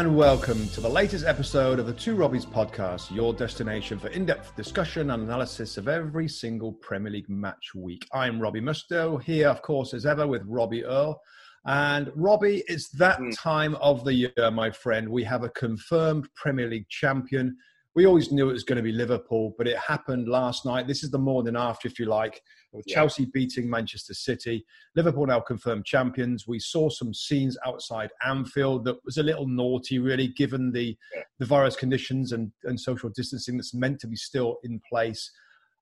[0.00, 4.24] And welcome to the latest episode of the Two Robbies podcast, your destination for in
[4.24, 8.08] depth discussion and analysis of every single Premier League match week.
[8.14, 11.20] I'm Robbie Mustoe, here, of course, as ever, with Robbie Earle.
[11.66, 13.28] And Robbie, it's that Hmm.
[13.32, 15.06] time of the year, my friend.
[15.06, 17.54] We have a confirmed Premier League champion.
[17.94, 20.86] We always knew it was going to be Liverpool, but it happened last night.
[20.86, 22.40] This is the morning after, if you like,
[22.72, 22.94] with Yeah.
[22.96, 24.64] Chelsea beating Manchester City.
[24.94, 26.46] Liverpool now confirmed champions.
[26.46, 31.22] We saw some scenes outside Anfield that was a little naughty, really, given the, Yeah.
[31.38, 35.30] the virus conditions and, and social distancing that's meant to be still in place.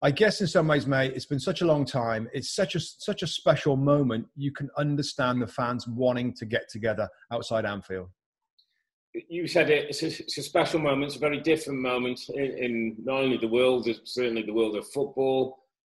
[0.00, 2.28] I guess in some ways, mate, it's been such a long time.
[2.32, 4.28] It's such a such a special moment.
[4.36, 8.08] You can understand the fans wanting to get together outside Anfield.
[9.28, 9.88] You said it.
[9.88, 11.06] It's a, it's a special moment.
[11.06, 14.76] It's a very different moment in, in not only the world, but certainly the world
[14.76, 15.58] of football,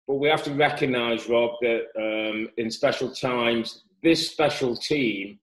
[0.09, 5.39] but we have to recognise, Rob, that um, in special times, this special team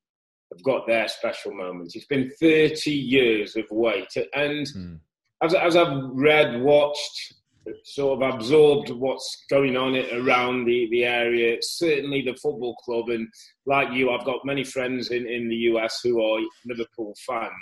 [0.53, 1.95] have got their special moments.
[1.95, 4.95] It's been 30 years of wait, and Hmm.
[5.41, 7.35] as, as I've read, watched,
[7.85, 13.29] sort of absorbed what's going on around the, the area, certainly the football club, and
[13.67, 17.53] like you, I've got many friends in, in the US who are Liverpool fans.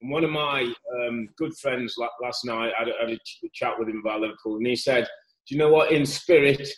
[0.00, 0.62] And one of my
[1.06, 4.56] um, good friends last night, I had, a- had a chat with him about Liverpool,
[4.56, 5.06] and he said,
[5.48, 5.92] Do you know what?
[5.92, 6.68] In spirit,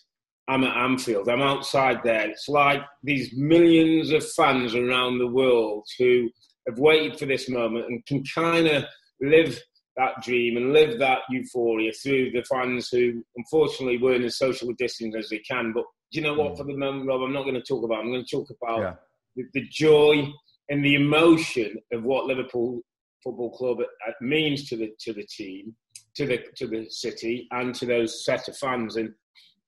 [0.49, 1.29] I'm at Anfield.
[1.29, 2.29] I'm outside there.
[2.31, 6.29] It's like these millions of fans around the world who
[6.69, 8.85] have waited for this moment and can kind of
[9.21, 9.61] live
[9.97, 15.15] that dream and live that euphoria through the fans who unfortunately weren't as social distant
[15.17, 15.73] as they can.
[15.73, 16.55] But do you know what?
[16.55, 16.57] Mm.
[16.59, 18.01] For the moment, Rob, I'm not going to talk about.
[18.01, 18.95] I'm going to talk about Yeah.
[19.37, 20.27] the, the joy
[20.69, 22.81] and the emotion of what Liverpool
[23.23, 23.79] Football Club
[24.21, 25.75] means to the to the team,
[26.17, 28.97] to the to the city, and to those set of fans.
[28.97, 29.13] And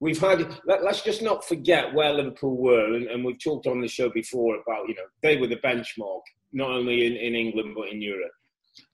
[0.01, 0.59] we've had.
[0.67, 4.11] Let, us just not forget where Liverpool were, and, and we've talked on the show
[4.11, 8.01] before about you know they were the benchmark not only in, in England but in
[8.01, 8.33] Europe.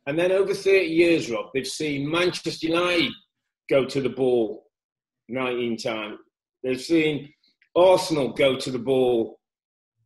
[0.07, 3.13] And then over 30 years, Rob, they've seen Manchester United
[3.71, 4.67] go to the ball
[5.29, 6.19] 19 times.
[6.63, 7.33] They've seen
[7.77, 9.39] Arsenal go to the ball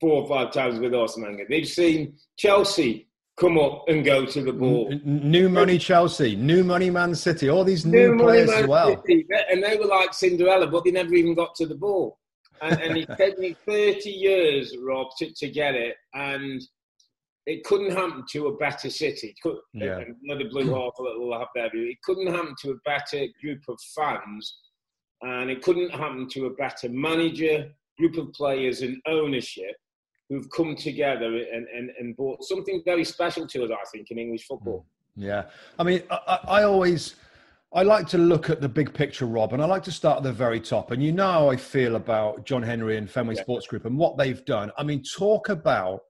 [0.01, 1.47] four or five times with Arsene Wenger.
[1.49, 3.06] They've seen Chelsea
[3.37, 4.91] come up and go to the ball.
[5.05, 9.03] New money Chelsea, new money Man City, all these new, New players as well.
[9.07, 9.27] City.
[9.51, 12.19] And they were like Cinderella, but they never even got to the ball.
[12.63, 15.97] And, and it's taken me 30 years, Rob, to, to get it.
[16.15, 16.63] And
[17.45, 19.35] it couldn't happen to a better city.
[19.43, 20.01] Could, Yeah.
[20.25, 21.91] Another blue half that will have their view.
[21.91, 24.57] It couldn't happen to a better group of fans.
[25.23, 29.77] And it couldn't happen to a better manager, group of players, and ownership
[30.29, 34.19] who've come together and, and, and brought something very special to us, I think, in
[34.19, 34.87] English football.
[35.17, 35.23] Hmm.
[35.23, 35.45] Yeah,
[35.79, 37.15] I mean, I, I I always
[37.73, 40.23] I like to look at the big picture, Rob, and I like to start at
[40.23, 40.93] the very top.
[40.93, 43.43] And you know how I feel about John Henry and Fenway Yeah.
[43.43, 44.71] Sports Group and what they've done.
[44.79, 46.01] I mean, talk about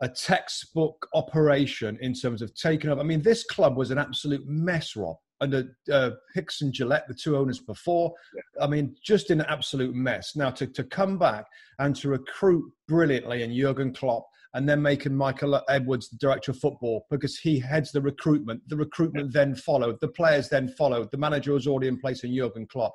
[0.00, 3.00] a textbook operation in terms of taking over.
[3.00, 5.16] I mean, this club was an absolute mess, Rob.
[5.42, 8.14] Under uh, Hicks and Gillett, the two owners before,
[8.60, 10.36] I mean, just in an absolute mess.
[10.36, 11.46] Now, to, to come back
[11.80, 16.58] and to recruit brilliantly and Jurgen Klopp and then making Michael Edwards the director of
[16.58, 18.62] football because he heads the recruitment.
[18.68, 22.34] The recruitment then followed, the players then followed, the manager was already in place in
[22.34, 22.94] Jurgen Klopp.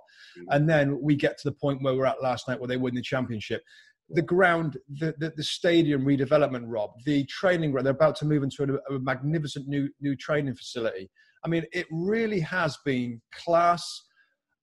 [0.49, 2.95] And then we get to the point where we're at last night where they win
[2.95, 3.63] the championship.
[4.09, 8.43] The ground, the, the, the stadium redevelopment, Rob, the training ground, they're about to move
[8.43, 11.09] into a, a magnificent new, new training facility.
[11.47, 14.03] I mean, it really has been class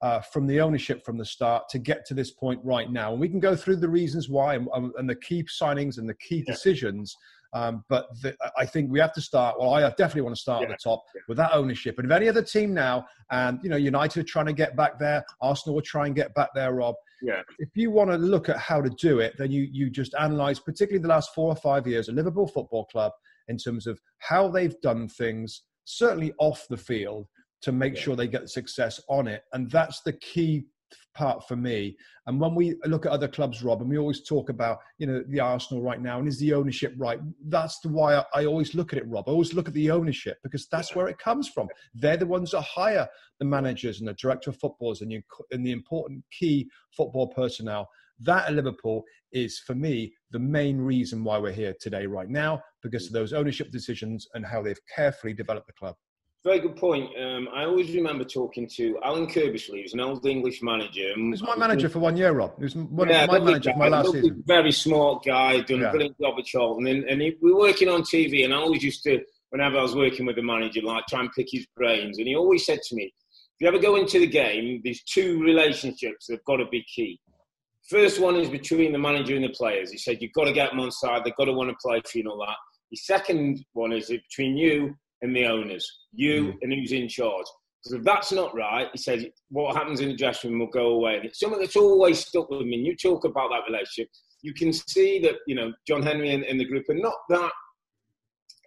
[0.02, 3.12] uh, from the ownership from the start to get to this point right now.
[3.12, 6.06] And we can go through the reasons why and, um, and the key signings and
[6.06, 6.52] the key Yeah.
[6.52, 7.16] decisions.
[7.54, 9.58] Um, but the, I think we have to start.
[9.58, 11.22] Well, I definitely want to start at the top Yeah.
[11.26, 11.94] with that ownership.
[11.98, 14.98] And if any other team now, and you know, United are trying to get back
[14.98, 16.96] there, Arsenal will try and get back there, Rob.
[17.22, 17.40] Yeah.
[17.58, 20.58] If you want to look at how to do it, then you you just analyse,
[20.58, 23.12] particularly the last four or five years of Liverpool Football Club
[23.48, 27.26] in terms of how they've done things, certainly off the field,
[27.62, 28.00] to make Yeah.
[28.00, 29.44] sure they get success on it.
[29.52, 30.66] And that's the key
[31.14, 31.96] part for me.
[32.26, 35.22] And when we look at other clubs, Rob, and we always talk about, you know,
[35.28, 37.20] the Arsenal right now, and is the ownership right?
[37.46, 39.28] That's the why I, I always look at it, Rob.
[39.28, 41.69] I always look at the ownership because that's where it comes from.
[41.94, 43.08] They're the ones that hire
[43.38, 45.22] the managers and the director of footballs and, you,
[45.52, 47.88] and the important key football personnel.
[48.20, 52.62] That at Liverpool is, for me, the main reason why we're here today, right now,
[52.84, 55.96] because of those ownership decisions and how they've carefully developed the club.
[56.44, 57.08] Very good point.
[57.19, 61.14] Um, I always remember talking to Alan Curbishley, who's an old English manager.
[61.16, 62.52] He was my manager for one year, Rob.
[62.58, 64.42] He was one, Yeah, my lovely manager for guy, my last season.
[64.46, 65.88] Very smart guy, done Yeah.
[65.88, 66.86] a brilliant job at Charlton.
[66.86, 69.82] And, and he, we were working on TV, and I always used to, whenever I
[69.82, 72.19] was working with the manager, like try and pick his brains.
[72.19, 75.42] And he always said to me, if you ever go into the game, there's two
[75.42, 77.20] relationships that have got to be key.
[77.88, 79.90] First one is between the manager and the players.
[79.90, 82.02] He said, you've got to get them on side, they've got to want to play
[82.04, 82.56] for you and all that.
[82.94, 86.58] The second one is between you and the owners, you Mm.
[86.62, 87.46] and who's in charge.
[87.82, 90.91] Because if that's not right, he says, what happens in the dressing room will go
[90.91, 91.17] away.
[91.17, 92.76] And it's something that's always stuck with me.
[92.76, 94.11] And you talk about that relationship.
[94.43, 97.50] You can see that, you know, John Henry and, and the group are not that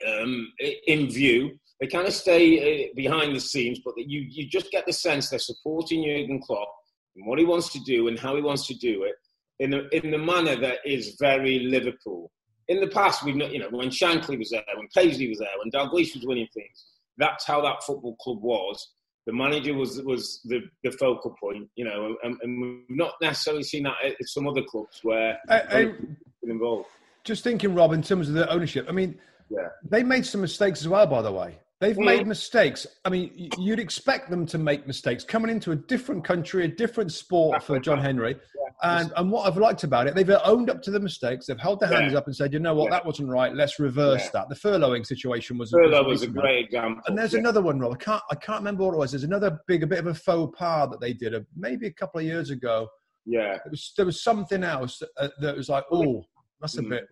[0.10, 0.52] um,
[0.88, 1.58] in view.
[1.80, 5.30] They kind of stay uh, behind the scenes, but you, you just get the sense
[5.30, 6.70] they're supporting Jurgen Klopp
[7.16, 9.16] and what he wants to do and how he wants to do it
[9.60, 12.30] in the, in the manner that is very Liverpool.
[12.68, 15.48] In the past, we've not, you know, when Shankly was there, when Paisley was there,
[15.64, 16.86] when Dalglish was winning things,
[17.18, 18.86] that's how that football club was.
[19.26, 23.64] The manager was was the, the focal point, you know, and, and we've not necessarily
[23.64, 26.88] seen that at some other clubs where I- I- been involved.
[27.24, 29.20] just thinking, Rob, in terms of the ownership, I mean,
[29.50, 29.68] Yeah.
[29.90, 31.58] they made some mistakes as well, by the way.
[31.80, 32.06] They've Mm.
[32.06, 32.88] made mistakes.
[33.06, 37.12] I mean, you'd expect them to make mistakes coming into a different country, a different
[37.12, 38.36] sport for John Henry.
[38.84, 41.46] And, and what I've liked about it, they've owned up to the mistakes.
[41.46, 42.20] They've held their hands Yeah.
[42.20, 42.98] up and said, you know what, Yeah.
[42.98, 43.54] that wasn't right.
[43.54, 44.50] Let's reverse that.
[44.50, 47.04] The furloughing situation was, Furlough was was a great example.
[47.08, 47.94] And there's another one, Rob.
[47.94, 49.12] I can't, I can't remember what it was.
[49.12, 51.94] There's another big, a bit of a faux pas that they did, uh, maybe a
[51.94, 52.88] couple of years ago.
[53.26, 53.56] Yeah.
[53.56, 56.24] It was, there was something else uh, that was like, oh,
[56.60, 56.90] that's a Mm.
[56.90, 57.08] bit.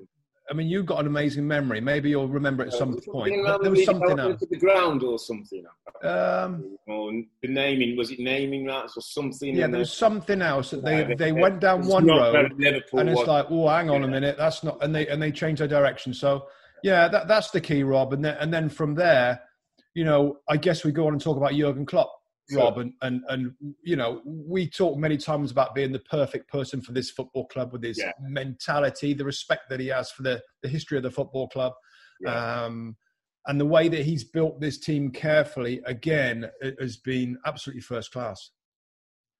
[0.50, 1.82] I mean, you've got an amazing memory.
[1.82, 3.34] Maybe you'll remember at some Something point.
[3.46, 4.44] But there was something development else.
[4.44, 5.64] of the ground or something.
[6.04, 7.12] Um, Or
[7.42, 9.56] the naming was it naming rights or something?
[9.56, 12.36] yeah, there was something else that they Yeah, they it- went down it's one road,
[12.36, 15.32] and it's was- like, oh, hang on a minute, that's not, and they and they
[15.32, 16.14] changed their direction.
[16.14, 16.48] So
[16.84, 18.14] yeah, that that's the key, Rob.
[18.14, 19.42] And then and then from there,
[19.96, 22.12] you know, I guess we go on and talk about Jurgen Klopp,
[22.50, 22.60] Sure.
[22.64, 26.80] Rob, and and and you know, we talk many times about being the perfect person
[26.82, 28.12] for this football club with his Yeah.
[28.22, 31.74] mentality, the respect that he has for the the history of the football club.
[32.22, 32.66] Yeah.
[32.66, 32.98] Um,
[33.48, 38.12] and the way that he's built this team carefully, again, it has been absolutely first
[38.12, 38.52] class.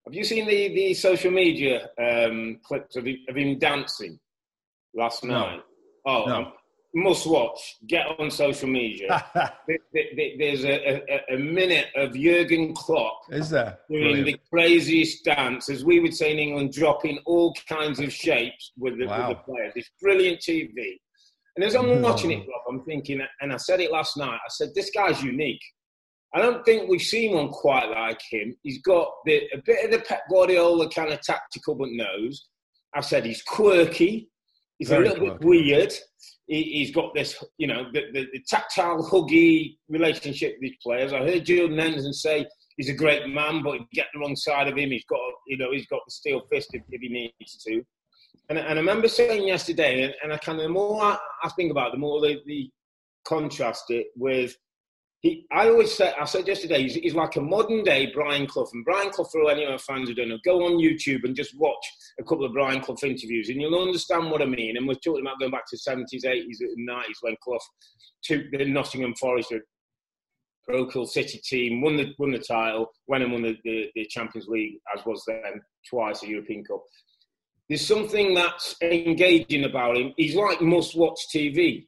[0.06, 4.20] Have you seen the, the social media um, clips of him, of him dancing
[4.94, 5.34] last No.
[5.34, 5.62] night?
[6.06, 6.54] Oh, No.
[6.96, 7.76] Must watch.
[7.88, 9.24] Get on social media.
[9.68, 13.78] There- there- There's a, a, a minute of Jurgen Klopp Is there?
[13.90, 14.26] doing Brilliant.
[14.26, 18.98] the craziest dance, as we would say in England, dropping all kinds of shapes with
[18.98, 19.30] the, Wow.
[19.30, 19.74] with the players.
[19.76, 20.98] It's brilliant TV.
[21.56, 22.02] And as I'm hmm.
[22.02, 25.24] watching it, Rob, I'm thinking, and I said it last night, I said, this guy's
[25.24, 25.62] unique.
[26.34, 28.58] I don't think we've seen one quite like him.
[28.64, 32.48] He's got the, a bit of the Pep Guardiola kind of tactical but knows.
[32.94, 34.30] I said he's quirky.
[34.78, 35.94] He's Very a little bit weird.
[36.48, 41.12] He, he's got this, you know, the, the, the tactile, huggy relationship with his players.
[41.12, 42.46] I heard Jordan Henderson say
[42.78, 45.72] he's a great man, but get the wrong side of him, he's got, you know,
[45.72, 47.84] he's got the steel fist if, if he needs to.
[48.50, 51.50] And, and I remember saying yesterday, and, and I kind of the more I, I
[51.50, 52.70] think about it, the more the, the
[53.26, 54.56] contrast it with.
[55.26, 58.70] He, I always say, I said yesterday, he's, he's like a modern day Brian Clough.
[58.72, 61.36] And Brian Clough, for any of our fans who don't know, go on YouTube and
[61.36, 61.84] just watch
[62.20, 64.78] a couple of Brian Clough interviews, and you'll understand what I mean.
[64.78, 67.58] And we're talking about going back to the 70s, 80s, and 90s when Clough
[68.22, 69.52] took the Nottingham Forest,
[70.68, 74.48] parochial City team, won the won the title, went and won the, the, the Champions
[74.48, 76.84] League, as was then twice a European Cup
[77.68, 80.14] there's something that's engaging about him.
[80.18, 81.88] He's like must-watch TV,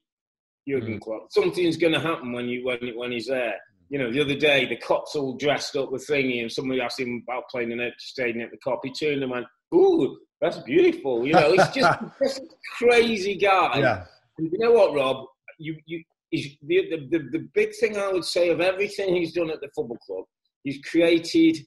[0.67, 1.01] Jurgen Mm.
[1.01, 1.31] Klopp.
[1.31, 3.55] Something's going to happen when you when when he's there.
[3.89, 6.99] You know, the other day the Kop's all dressed up with thingy, and somebody asked
[6.99, 8.79] him about playing an empty stadium at the Kop.
[8.83, 12.41] He turned and went, "Ooh, that's beautiful." You know, he's just, a
[12.77, 13.79] crazy guy.
[13.79, 14.05] Yeah.
[14.37, 15.25] And you know what, Rob?
[15.57, 19.61] You you the the the big thing I would say of everything he's done at
[19.61, 20.25] the football club,
[20.63, 21.57] he's created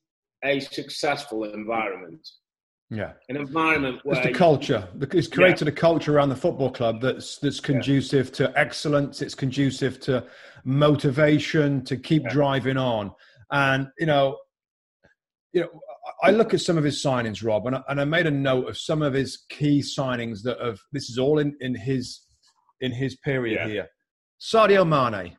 [0.45, 2.27] a successful environment
[2.91, 3.13] Yeah.
[3.29, 4.89] an environment where It's the culture.
[5.13, 9.23] It's created a culture around the football club that's that's conducive to excellence.
[9.23, 10.27] It's conducive to
[10.65, 12.31] motivation to keep Yeah.
[12.33, 13.13] driving on.
[13.53, 14.39] And you know,
[15.53, 15.69] you know,
[16.25, 18.31] I I look at some of his signings, Rob, and I, and I made a
[18.31, 20.81] note of some of his key signings that have.
[20.93, 22.27] This is all in in his
[22.81, 23.69] in his period Yeah.
[23.69, 23.89] here.
[24.41, 25.37] Sadio Mane,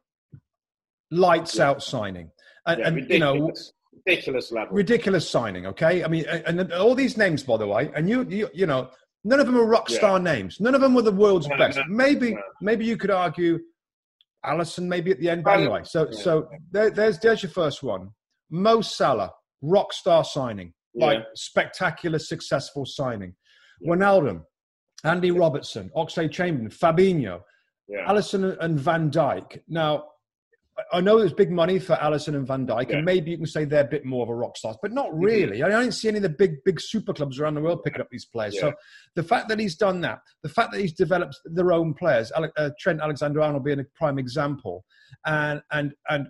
[1.12, 1.70] lights Yeah.
[1.70, 2.32] out signing.
[2.68, 3.52] and, Yeah, and you know,
[4.06, 4.76] ridiculous, level.
[4.76, 5.66] ridiculous signing.
[5.68, 8.90] Okay, I mean, and, all these names, by the way, and you, you, you know,
[9.24, 9.98] none of them are rock Yeah.
[9.98, 10.60] star names.
[10.60, 11.78] None of them were the world's No, best.
[11.78, 12.42] no, maybe, no.
[12.62, 13.60] maybe you could argue
[14.46, 15.44] Alisson, maybe at the end.
[15.44, 16.20] But anyway, so yeah.
[16.20, 18.10] so there, there's there's your first one.
[18.50, 19.32] Mo Salah,
[19.62, 21.24] rock star signing, like Yeah.
[21.36, 23.36] spectacular, successful signing.
[23.82, 23.94] Yeah.
[23.94, 24.44] Wijnaldum,
[25.04, 27.42] Andy Robertson, Oxlade Chamberlain, Fabinho,
[27.88, 28.06] yeah.
[28.08, 29.62] Alisson and Van Dijk.
[29.68, 30.06] Now,
[30.92, 32.98] I- know there's big money for Alisson and Van Dijk, Yeah.
[32.98, 35.10] and maybe you can say they're a bit more of a rock stars, but not
[35.18, 35.64] really.
[35.64, 38.10] I don't see any of the big, big super clubs around the world picking up
[38.12, 38.56] these players.
[38.56, 38.62] Yeah.
[38.62, 38.74] So
[39.16, 42.52] the fact that he's done that, the fact that he's developed their own players, Ale-
[42.58, 44.86] uh, Trent Alexander-Arnold being a prime example,
[45.26, 46.28] and and and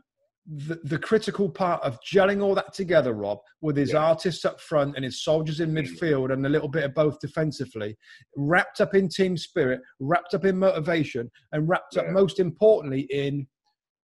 [0.67, 3.99] the, the critical part of gelling all that together, Rob, with his Yeah.
[3.99, 7.95] artists up front and his soldiers in midfield and a little bit of both defensively,
[8.35, 13.47] wrapped up in team spirit, wrapped up in motivation, and wrapped up most importantly in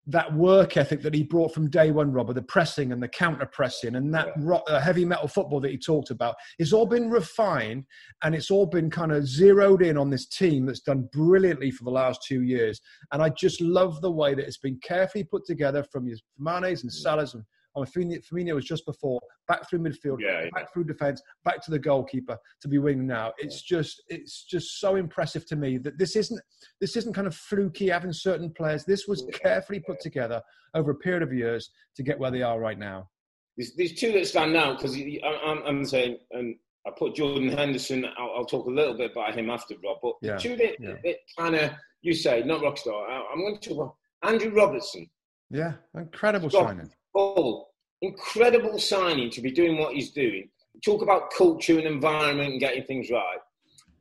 [0.09, 3.47] that work ethic that he brought from day one, Robert, the pressing and the counter
[3.47, 4.33] pressing and that Yeah.
[4.39, 6.37] ro- uh, heavy metal football that he talked about.
[6.59, 7.85] It's all been refined
[8.23, 11.83] and it's all been kind of zeroed in on this team that's done brilliantly for
[11.85, 12.81] the last two years.
[13.13, 16.83] And I just love the way that it's been carefully put together from his Mane's
[16.83, 17.43] and Salah's and
[17.77, 20.51] oh, Firmino was just before, back through midfield, Yeah, yeah.
[20.55, 23.33] back through defence, back to the goalkeeper to be winning now.
[23.39, 26.41] It's just it's just so impressive to me that this isn't
[26.81, 28.85] this isn't kind of fluky having certain players.
[28.85, 30.43] This was carefully put together
[30.75, 33.09] over a period of years to get where they are right now.
[33.57, 36.57] There's, there's two that stand out because I'm, I'm saying, and
[36.87, 38.05] I put Jordan Henderson.
[38.19, 39.99] I'll, I'll talk a little bit about him after Rob.
[40.03, 40.95] But the Yeah, two that, yeah.
[41.05, 41.71] that kind of
[42.03, 43.09] you say not rockstar.
[43.09, 45.09] I, I'm going to talk about Andrew Robertson.
[45.51, 46.69] Yeah, incredible Stop.
[46.69, 46.91] signing.
[47.17, 47.69] Oh,
[48.03, 50.51] incredible signing to be doing what he's doing.
[50.85, 53.39] Talk about culture and environment and getting things right.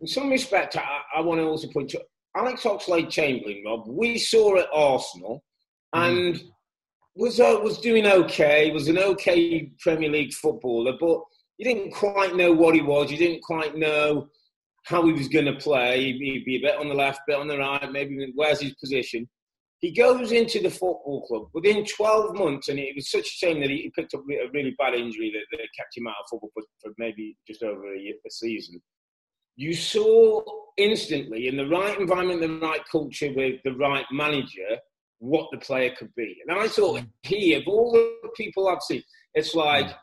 [0.02, 2.02] In some respect, I, I want to also point to
[2.36, 3.88] Alex Oxlade Chamberlain, Rob.
[3.88, 5.42] We saw at Arsenal
[5.94, 6.44] and
[7.16, 8.72] was uh, was doing okay.
[8.72, 11.22] Was an okay Premier League footballer, but
[11.58, 13.10] you didn't quite know what he was.
[13.10, 14.28] You didn't quite know
[14.84, 16.04] how he was going to play.
[16.04, 17.90] He'd be, he'd be a bit on the left, bit on the right.
[17.92, 19.28] Maybe where's his position?
[19.86, 23.60] He goes into the football club within 12 months, and it was such a shame
[23.60, 26.50] that he picked up a really bad injury that, that kept him out of football
[26.82, 28.82] for, maybe just over a, year, a season.
[29.56, 30.42] You saw
[30.78, 34.80] instantly in the right environment, the right culture, with the right manager,
[35.20, 36.36] what the player could be.
[36.48, 39.04] And I thought he, of all the people I've seen,
[39.36, 39.96] it's like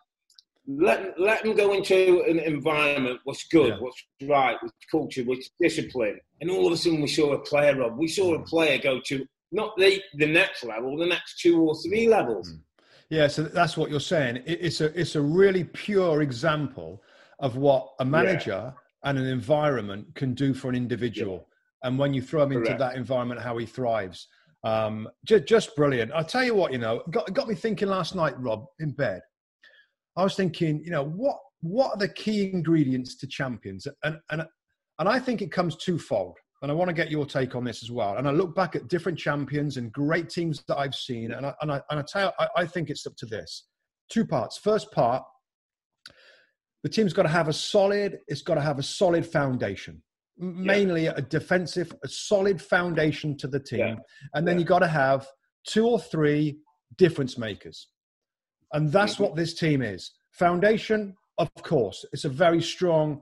[0.68, 3.80] let let him go into an environment what's good, Yeah.
[3.80, 7.74] what's right, what's culture, what's discipline, and all of a sudden we saw a player.
[7.76, 11.60] Rob, we saw a player go to not the the next level, the next two
[11.60, 12.52] or three levels.
[13.10, 14.42] Yeah, so that's what you're saying.
[14.46, 17.02] It's a it's a really pure example
[17.38, 18.72] of what a manager
[19.04, 21.48] and an environment can do for an individual.
[21.82, 24.28] And when you throw him into that environment, how he thrives.
[24.64, 26.12] Um, just, just brilliant.
[26.12, 29.20] I'll tell you what, you know, got, got me thinking last night, Rob, in bed.
[30.16, 33.86] I was thinking, you know, what what are the key ingredients to champions?
[34.04, 34.46] And and
[34.98, 36.36] and I think it comes twofold.
[36.62, 38.16] And I want to get your take on this as well.
[38.16, 41.54] And I look back at different champions and great teams that I've seen, and I
[41.60, 43.66] and I, and I tell you, I, I think it's up to this.
[44.08, 44.58] Two parts.
[44.58, 45.24] First part,
[46.84, 48.20] the team's got to have a solid.
[48.28, 50.02] It's got to have a solid foundation.
[50.38, 53.94] Mainly a defensive, a solid foundation to the team, Yeah.
[54.34, 54.60] and then Yeah.
[54.60, 55.26] you got to have
[55.66, 56.58] two or three
[56.96, 57.88] difference makers.
[58.72, 59.22] And that's Mm-hmm.
[59.24, 60.12] what this team is.
[60.30, 63.20] Foundation, of course, it's a very strong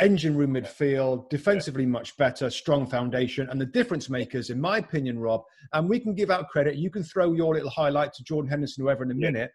[0.00, 3.48] engine room midfield, defensively much better, strong foundation.
[3.50, 6.90] And the difference makers, in my opinion, Rob, and we can give out credit, you
[6.90, 9.30] can throw your little highlight to Jordan Henderson, whoever, in a Yeah.
[9.30, 9.50] minute,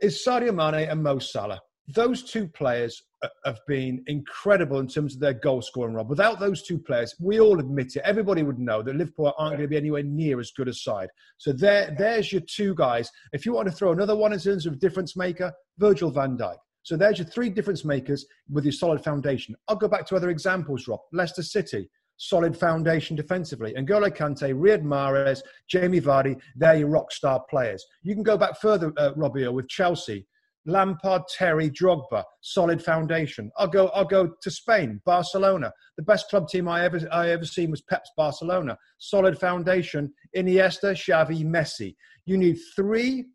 [0.00, 1.60] is Sadio Mane and Mo Salah.
[1.94, 6.08] Those two players uh, have been incredible in terms of their goal scoring, Rob.
[6.08, 8.02] Without those two players, we all admit it.
[8.04, 11.08] Everybody would know that Liverpool aren't going to be anywhere near as good a side.
[11.38, 13.10] So there, there's your two guys.
[13.32, 16.56] If you want to throw another one in terms of difference maker, Virgil van Dijk.
[16.82, 19.54] So there's your three difference makers with your solid foundation.
[19.68, 21.00] I'll go back to other examples, Rob.
[21.12, 23.72] Leicester City, solid foundation defensively.
[23.74, 27.84] N'Golo Kante, Riyad Mahrez, Jamie Vardy, they're your rock star players.
[28.02, 30.26] You can go back further, uh, with Chelsea.
[30.66, 33.50] Lampard, Terry, Drogba, solid foundation.
[33.58, 33.88] I'll go.
[33.88, 35.72] I'll go to Spain, Barcelona.
[35.96, 38.78] The best club team I ever I ever seen was Pep's Barcelona.
[38.98, 40.12] Solid foundation.
[40.36, 41.96] Iniesta, Xavi, Messi.
[42.26, 43.26] You need three,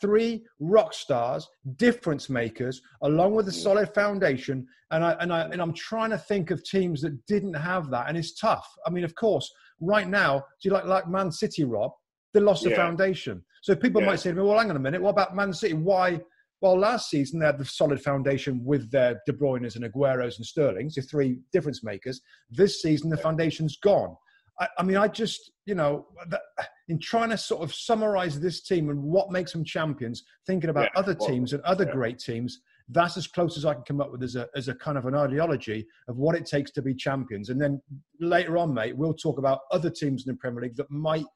[0.00, 3.62] three rock stars, difference makers, along with a mm.
[3.62, 4.66] solid foundation.
[4.90, 8.08] And I and I and I'm trying to think of teams that didn't have that,
[8.08, 8.68] and it's tough.
[8.86, 11.92] I mean, of course, right now, do you like like Man City, Rob?
[12.34, 13.42] They lost the foundation.
[13.62, 14.08] So people Yeah.
[14.08, 15.02] might say to me, "Well, hang on a minute.
[15.02, 15.74] What about Man City?
[15.74, 16.20] Why?"
[16.60, 20.46] Well, last season they had the solid foundation with their De Bruyne's and Aguero's and
[20.46, 22.20] Sterling's, the three difference makers.
[22.50, 24.16] This season the foundation's gone.
[24.60, 26.40] I, I mean, I just, you know, that,
[26.88, 30.90] in trying to sort of summarize this team and what makes them champions, thinking about
[30.94, 31.92] Yeah, other well, teams and other yeah.
[31.92, 34.74] great teams, that's as close as I can come up with as a, as a
[34.74, 37.50] kind of an ideology of what it takes to be champions.
[37.50, 37.80] And then
[38.18, 41.26] later on, mate, we'll talk about other teams in the Premier League that might,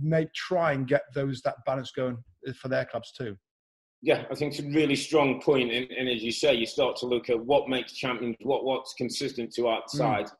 [0.00, 2.16] may try and get those that balance going
[2.60, 3.36] for their clubs too.
[4.02, 5.72] Yeah, I think it's a really strong point.
[5.72, 8.92] And, and as you say, you start to look at what makes champions, what what's
[8.94, 10.26] consistent to outside.
[10.26, 10.32] Mm.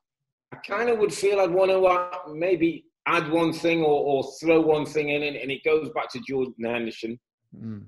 [0.55, 3.87] I kind of would feel I'd want to uh, maybe add one thing or,
[4.25, 7.19] or throw one thing in, and, and it goes back to Jordan Henderson
[7.57, 7.85] Mm.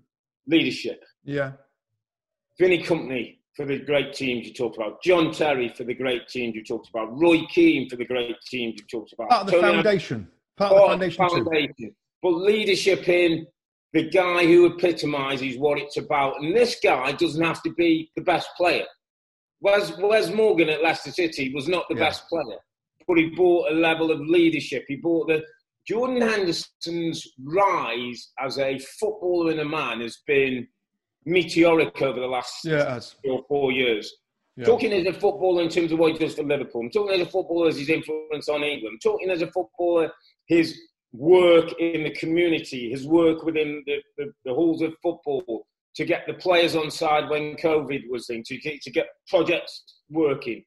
[0.46, 1.02] leadership.
[1.25, 1.52] Yeah.
[2.56, 6.54] Vinny Kompany for the great teams you talked about, John Terry for the great teams
[6.54, 9.28] you talked about, Roy Keane for the great teams you talked about.
[9.28, 10.28] Part of the Tony foundation.
[10.56, 11.44] Part of the Part foundation too.
[11.44, 11.96] foundation.
[12.23, 13.46] But leadership in
[13.92, 16.40] the guy who epitomises what it's about.
[16.40, 18.85] And this guy doesn't have to be the best player.
[19.60, 22.04] Wes, Wes Morgan at Leicester City was not the Yeah.
[22.04, 22.58] best player,
[23.08, 24.84] but he brought a level of leadership.
[24.88, 25.44] He brought the
[25.86, 30.66] Jordan Henderson's rise as a footballer and a man has been
[31.25, 34.12] meteoric over the last Yeah, three or four years.
[34.56, 34.64] Yeah.
[34.64, 36.80] Talking as a footballer in terms of what he does for Liverpool.
[36.82, 38.94] I'm talking as a footballer as his influence on England.
[38.94, 40.10] I'm talking as a footballer,
[40.46, 40.80] his
[41.12, 46.26] work in the community, his work within the, the, the halls of football to get
[46.26, 50.62] the players on side when COVID was in, to get, to get projects working.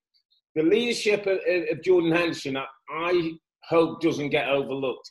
[0.55, 1.39] The leadership of,
[1.71, 3.31] of Jordan Henderson, I, I
[3.69, 5.09] hope doesn't get overlooked.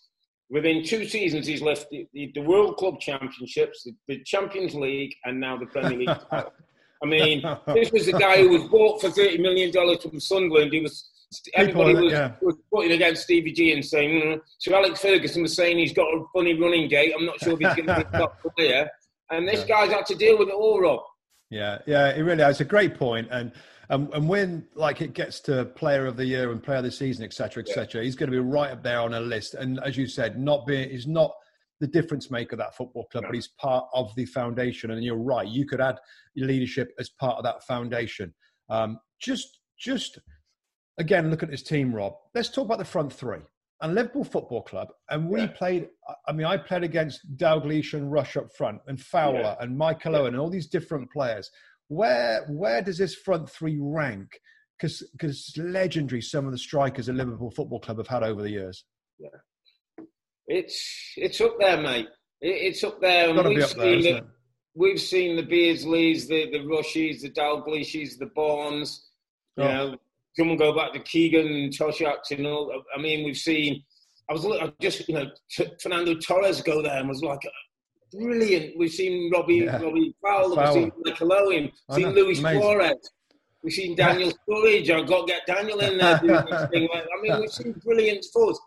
[0.50, 5.14] Within two seasons, he's left the, the, the World Club Championships, the, the Champions League,
[5.25, 6.08] and now the Premier League.
[6.30, 10.72] I mean, this was the guy who was bought for thirty million dollars from Sunderland.
[10.72, 11.10] He was
[11.54, 12.32] everybody was, yeah.
[12.40, 14.22] was putting against Stevie G and saying.
[14.22, 14.40] Mm.
[14.58, 17.12] So Alex Ferguson was saying he's got a funny running gait.
[17.16, 18.90] I'm not sure if he's going to be a top player.
[19.30, 21.00] And this guy's had to deal with it all, Rob.
[21.50, 23.52] Yeah, yeah, it really is a great point, and
[23.90, 26.90] um, and when like it gets to Player of the Year and Player of the
[26.90, 29.54] Season, etc., etc., he's going to be right up there on a list.
[29.54, 31.32] And as you said, not being he's not
[31.80, 34.90] the difference maker of that football club, but he's part of the foundation.
[34.90, 35.99] And you're right, you could add
[36.35, 38.35] your leadership as part of that foundation.
[38.68, 40.18] Um, just, just
[40.98, 42.14] again, look at this team, Rob.
[42.35, 43.40] Let's talk about the front three
[43.81, 44.88] and Liverpool Football Club.
[45.11, 45.47] And we Yeah.
[45.49, 45.88] played.
[46.27, 49.57] I mean, I played against Dalglish and Rush up front, and Fowler Yeah.
[49.61, 51.51] and Michael Owen, and all these different players.
[51.88, 54.41] Where where does this front three rank?
[54.79, 58.51] Because because legendary some of the strikers at Liverpool Football Club have had over the
[58.51, 58.85] years.
[59.19, 59.31] Yeah,
[60.47, 62.09] It's it's up there, mate.
[62.41, 63.27] It, it's up there.
[63.29, 64.25] to we've up there, seen it- it?
[64.75, 69.11] We've seen the Beardsleys, the the Rushies, the Dalglishes, the Bonds.
[69.57, 69.69] You Oh.
[69.69, 69.97] know,
[70.37, 72.83] come and go back to Keegan and Toshack and all.
[72.97, 73.83] I mean, we've seen.
[74.31, 77.41] I was I just you know t- Fernando Torres go there and was like
[78.12, 78.79] brilliant.
[78.79, 79.83] We've seen Robbie Yeah.
[79.83, 80.75] Robbie Fowler, Fowler.
[80.75, 82.62] we've seen Michael Owen, I oh, seen Luis amazing.
[82.62, 83.11] Suarez.
[83.62, 84.91] We've seen Daniel Sturridge.
[84.91, 86.88] I've got to get Daniel in there doing this thing.
[86.95, 88.61] I mean, we've seen brilliant forwards.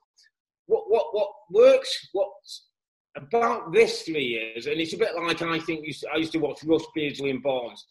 [0.65, 2.09] What what what works?
[2.11, 2.67] What's
[3.15, 4.67] about this three years?
[4.67, 7.43] And it's a bit like I think you, I used to watch Rush Beardsley and
[7.43, 7.85] Barnes.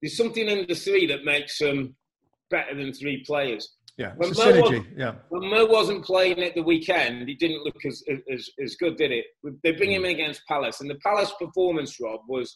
[0.00, 1.96] There's something in the three that makes them
[2.54, 3.64] better than three players.
[3.96, 4.80] Yeah, When it's a Mo synergy.
[4.96, 8.02] Yeah, When Mo wasn't playing at the weekend, he didn't look as
[8.34, 9.26] as, as good, did it?
[9.62, 12.48] They bring him in against Palace, and the Palace performance, Rob, was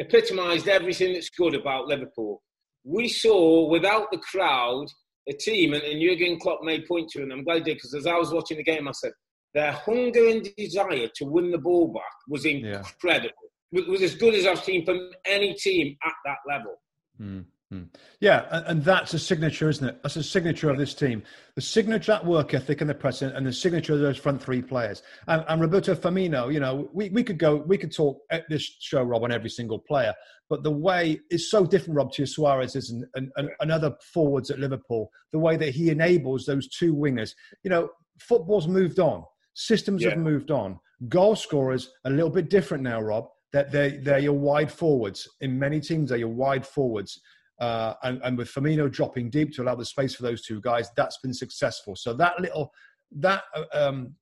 [0.00, 2.42] epitomised everything that's good about Liverpool.
[2.84, 4.86] We saw without the crowd
[5.28, 7.76] a team, and, and Jurgen Klopp made point to it, and I'm glad he did
[7.76, 9.12] because as I was watching the game, I said
[9.54, 12.78] their hunger and desire to win the ball back was Yeah.
[12.78, 13.44] incredible.
[13.72, 16.74] It was as good as I've seen from any team at that level.
[17.20, 17.44] Mm, mm.
[17.74, 17.88] Mm.
[18.20, 20.02] Yeah, and, that's a signature, isn't it?
[20.02, 21.22] That's a signature of this team.
[21.56, 24.62] The signature, that work ethic and the present, and the signature of those front three
[24.62, 25.02] players.
[25.26, 28.62] And, and Roberto Firmino, you know, we, we could go, we could talk at this
[28.80, 30.14] show, Rob, on every single player,
[30.48, 34.50] but the way is so different, Rob, to your Suarez and, and, and, other forwards
[34.50, 35.10] at Liverpool.
[35.32, 37.32] The way that he enables those two wingers.
[37.62, 37.88] You know,
[38.20, 39.24] football's moved on.
[39.54, 40.10] Systems Yeah.
[40.10, 40.78] have moved on.
[41.08, 43.28] Goal scorers a little bit different now, Rob.
[43.52, 46.10] That they they're your wide forwards in many teams.
[46.10, 47.20] They're your wide forwards.
[47.60, 50.90] Uh, and, and with Firmino dropping deep to allow the space for those two guys,
[50.96, 51.94] that's been successful.
[51.94, 52.72] So that little,
[53.12, 54.14] that uh, um,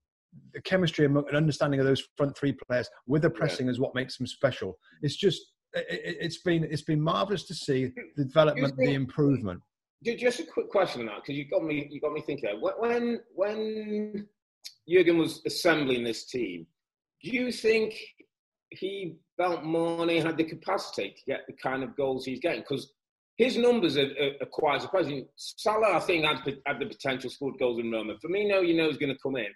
[0.52, 4.18] the chemistry and understanding of those front three players with the pressing is what makes
[4.18, 4.78] them special.
[5.02, 5.40] It's just,
[5.74, 9.60] it, it's been it's been marvelous to see the development, the improvement.
[10.04, 11.86] Just a quick question on that because you got me.
[11.90, 12.50] You got me thinking.
[12.50, 12.72] there.
[12.78, 14.26] When when
[14.88, 16.66] Jurgen was assembling this team,
[17.22, 17.94] do you think
[18.70, 22.62] he felt Mane had the capacity to get the kind of goals he's getting?
[22.62, 22.92] Because
[23.36, 25.26] his numbers are, are, are quite surprising.
[25.36, 28.14] Salah, I think, had, had the potential to score goals in Roma.
[28.24, 29.46] Firmino, you know, is going to come in.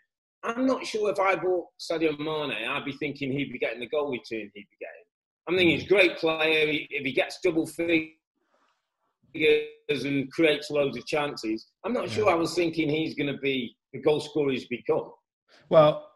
[0.42, 3.88] I'm not sure if I bought Sadio Mane, I'd be thinking he'd be getting the
[3.88, 5.04] goal return he'd be getting.
[5.48, 6.66] I'm thinking he's a great player.
[6.70, 8.10] He, if he gets double figures
[10.04, 13.76] and creates loads of chances, I'm not sure I was thinking he's going to be
[13.92, 15.10] the goal scorer he's become.
[15.68, 16.08] Well,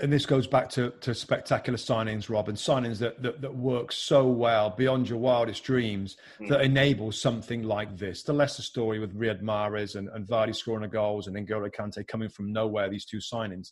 [0.00, 3.92] and this goes back to, to spectacular signings, Rob, and signings that, that, that work
[3.92, 6.48] so well beyond your wildest dreams mm.
[6.48, 8.24] that enable something like this.
[8.24, 12.06] The Leicester story with Riyad Mahrez and, and Vardy scoring the goals and N'Golo Kante
[12.08, 13.70] coming from nowhere, these two signings.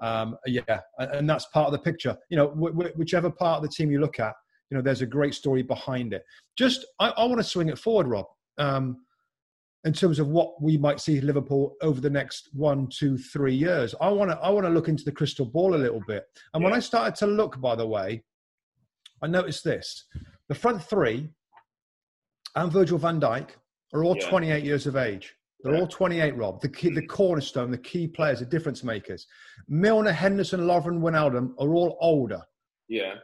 [0.00, 2.16] Um, yeah, and that's part of the picture.
[2.28, 4.34] You know, whichever part of the team you look at,
[4.70, 6.22] you know, there's a great story behind it.
[6.56, 8.26] Just, I, I want to swing it forward, Rob.
[8.58, 8.98] Um,
[9.84, 13.94] in terms of what we might see Liverpool over the next one, two, three years.
[14.00, 16.24] I want to I want to look into the crystal ball a little bit.
[16.52, 16.68] And yeah.
[16.68, 18.24] when I started to look, by the way,
[19.22, 20.06] I noticed this:
[20.48, 21.28] the front three
[22.56, 23.50] and Virgil Van Dijk
[23.92, 24.28] are all yeah.
[24.28, 25.34] 28 years of age.
[25.62, 25.80] They're yeah.
[25.80, 26.60] all 28, Rob.
[26.60, 29.26] The key, the cornerstone, the key players, the difference makers.
[29.66, 32.42] Milner, Henderson, Lovren, Wijnaldum are all older.
[32.88, 33.14] Yeah.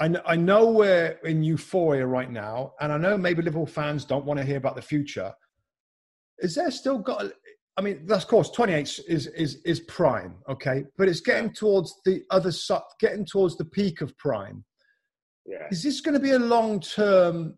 [0.00, 4.24] I, I know we're in euphoria right now, and I know maybe Liverpool fans don't
[4.24, 5.32] want to hear about the future.
[6.38, 7.26] Is there still got?
[7.76, 12.22] I mean, of course, 28 is is is prime, okay, but it's getting towards the
[12.30, 14.64] other side, getting towards the peak of prime.
[15.46, 15.66] Yeah.
[15.70, 17.56] Is this going to be a long term?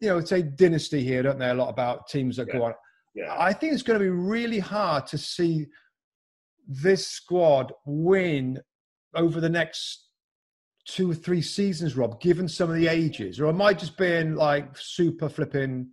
[0.00, 1.50] You know, it's a dynasty here, don't they?
[1.50, 2.58] A lot about teams that yeah.
[2.58, 2.74] go on.
[3.14, 3.36] Yeah.
[3.38, 5.66] I think it's going to be really hard to see
[6.66, 8.60] this squad win
[9.14, 10.09] over the next
[10.90, 13.40] two or three seasons, Rob, given some of the ages?
[13.40, 15.88] Or am I just being like super flipping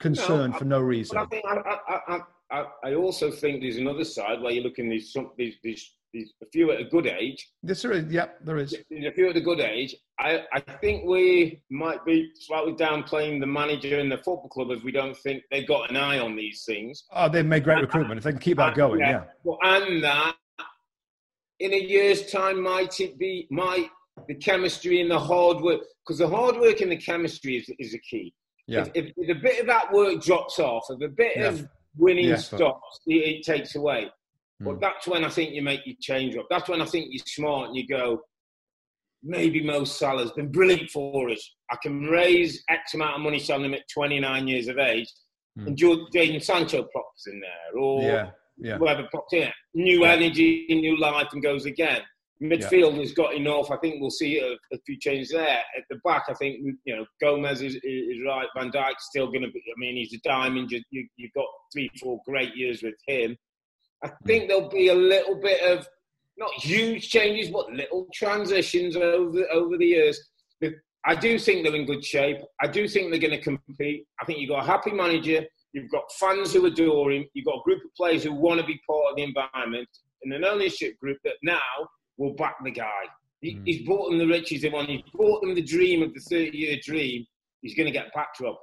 [0.00, 1.16] concerned no, for no reason?
[1.16, 5.30] I, think, I, I, I, also think there's another side where you're looking these some
[5.38, 7.50] these, these, these a few at a good age.
[7.62, 8.12] Yes, there is.
[8.12, 8.76] Yeah, there is.
[8.90, 9.96] There's a few at a good age.
[10.20, 14.84] I, I think we might be slightly downplaying the manager and the football club if
[14.84, 17.04] we don't think they've got an eye on these things.
[17.10, 18.18] Oh, they've made great recruitment.
[18.18, 19.10] If they can keep that going, yeah.
[19.10, 19.24] yeah.
[19.42, 20.36] Well, and that
[21.60, 23.88] in a year's time might it be might
[24.28, 27.94] the chemistry and the hard work because the hard work and the chemistry is, is
[27.94, 28.32] a key
[28.66, 28.80] yeah.
[28.80, 31.48] if, if, if, a bit of that work drops off if a bit yeah.
[31.48, 34.10] of winning yeah, stops it, it, takes away
[34.62, 34.64] mm.
[34.64, 37.24] but that's when I think you make your change up that's when I think you're
[37.26, 38.20] smart and you go
[39.22, 43.66] maybe Mo Salah's been brilliant for us I can raise X amount of money selling
[43.66, 45.10] him at 29 years of age
[45.58, 45.66] mm.
[45.66, 48.78] and Jadon Sancho pops in there or yeah yeah.
[48.78, 49.50] whoever popped in.
[49.74, 50.12] New yeah.
[50.12, 52.00] energy, new life, and goes again.
[52.42, 53.00] Midfield yeah.
[53.00, 53.70] has got enough.
[53.70, 55.62] I think we'll see a, a, few changes there.
[55.76, 58.46] At the back, I think you know Gomez is, is right.
[58.56, 59.60] Van Dijk's still going to be.
[59.60, 60.70] I mean, he's a diamond.
[60.70, 63.36] You, you, you've got three, four great years with him.
[64.02, 64.26] I hmm.
[64.26, 65.86] think there'll be a little bit of
[66.36, 70.20] not huge changes, but little transitions over over the years.
[71.06, 72.38] I do think they're in good shape.
[72.62, 74.06] I do think they're going to compete.
[74.20, 75.44] I think you've got a happy manager.
[75.74, 77.24] You've got fans who adore him.
[77.34, 79.88] You've got a group of players who want to be part of the environment,
[80.22, 81.58] and an ownership group that now
[82.16, 83.02] will back the guy.
[83.40, 83.62] He, mm.
[83.66, 84.88] He's brought them the riches they want.
[84.88, 87.26] He's brought them the dream of the 30-year dream.
[87.60, 88.60] He's going to get backed up.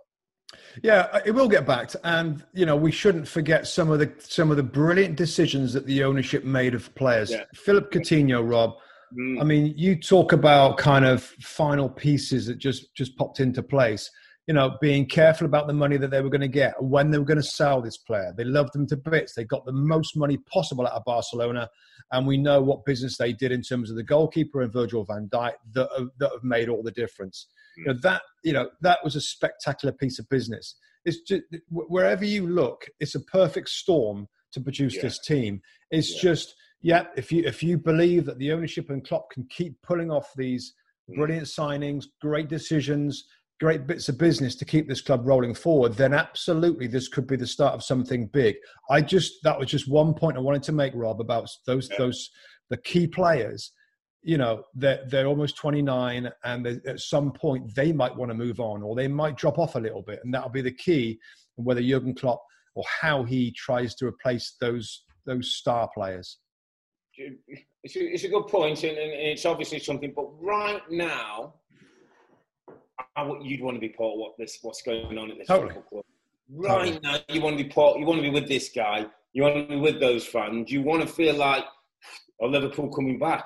[0.83, 4.13] Yeah, uh, it will get backed, and you know we shouldn't forget some of the
[4.19, 7.31] some of the brilliant decisions that the ownership made of players.
[7.31, 7.43] Yeah.
[7.53, 8.75] Philip Coutinho, Rob.
[9.17, 9.41] Mm.
[9.41, 14.09] I mean, you talk about kind of final pieces that just just popped into place
[14.47, 17.17] you know, being careful about the money that they were going to get, when they
[17.17, 18.33] were going to sell this player.
[18.35, 19.35] They loved them to bits.
[19.35, 21.69] They got the most money possible out of Barcelona,
[22.11, 25.29] and we know what business they did in terms of the goalkeeper and Virgil van
[25.31, 27.47] Dijk that have, that have made all the difference.
[27.77, 30.75] You know, that you know that was a spectacular piece of business.
[31.05, 35.03] It's just wherever you look, it's a perfect storm to produce yeah.
[35.03, 35.61] this team.
[35.89, 36.21] It's yeah.
[36.21, 40.11] just yeah, if you if you believe that the ownership and Klopp can keep pulling
[40.11, 40.73] off these
[41.09, 41.15] mm.
[41.15, 43.23] brilliant signings, great decisions
[43.61, 47.35] great bits of business to keep this club rolling forward, then absolutely this could be
[47.35, 48.55] the start of something big.
[48.89, 51.97] I just that was just one point I wanted to make, Rob, about those yeah.
[51.99, 52.29] those
[52.71, 53.71] the key players.
[54.23, 58.59] You know, they're they're almost 29, and at some point they might want to move
[58.59, 61.19] on, or they might drop off a little bit, and that'll be the key.
[61.55, 62.41] Whether Jurgen Klopp
[62.73, 66.39] or how he tries to replace those those star players.
[67.83, 70.13] It's a, it's a good point, and, and it's obviously something.
[70.15, 71.55] But right now,
[73.41, 75.73] you'd want to be part of what this what's going on at this totally.
[75.73, 76.05] football club.
[76.53, 76.99] Right totally.
[77.03, 77.99] now, you want to be part.
[77.99, 79.05] You want to be with this guy.
[79.33, 80.71] You want to be with those fans.
[80.71, 81.63] You want to feel like,
[82.41, 83.45] oh, Liverpool coming back.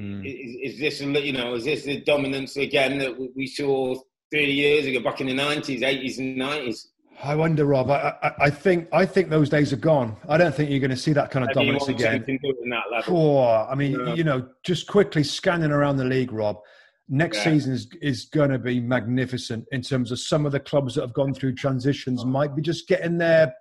[0.00, 0.24] Mm.
[0.24, 1.54] Is, is, this you know?
[1.54, 3.94] Is this the dominance again that we saw
[4.30, 6.88] thirty years ago, back in the nineties, eighties, and nineties?
[7.22, 7.90] I wonder, Rob.
[7.90, 10.16] I, I, I, think I think those days are gone.
[10.28, 12.24] I don't think you're going to see that kind of dominance again.
[13.06, 14.14] Oh, I mean, yeah.
[14.14, 16.58] you know, just quickly scanning around the league, Rob
[17.12, 17.44] next yeah.
[17.44, 21.02] season is, is going to be magnificent in terms of some of the clubs that
[21.02, 23.52] have gone through transitions might be just getting there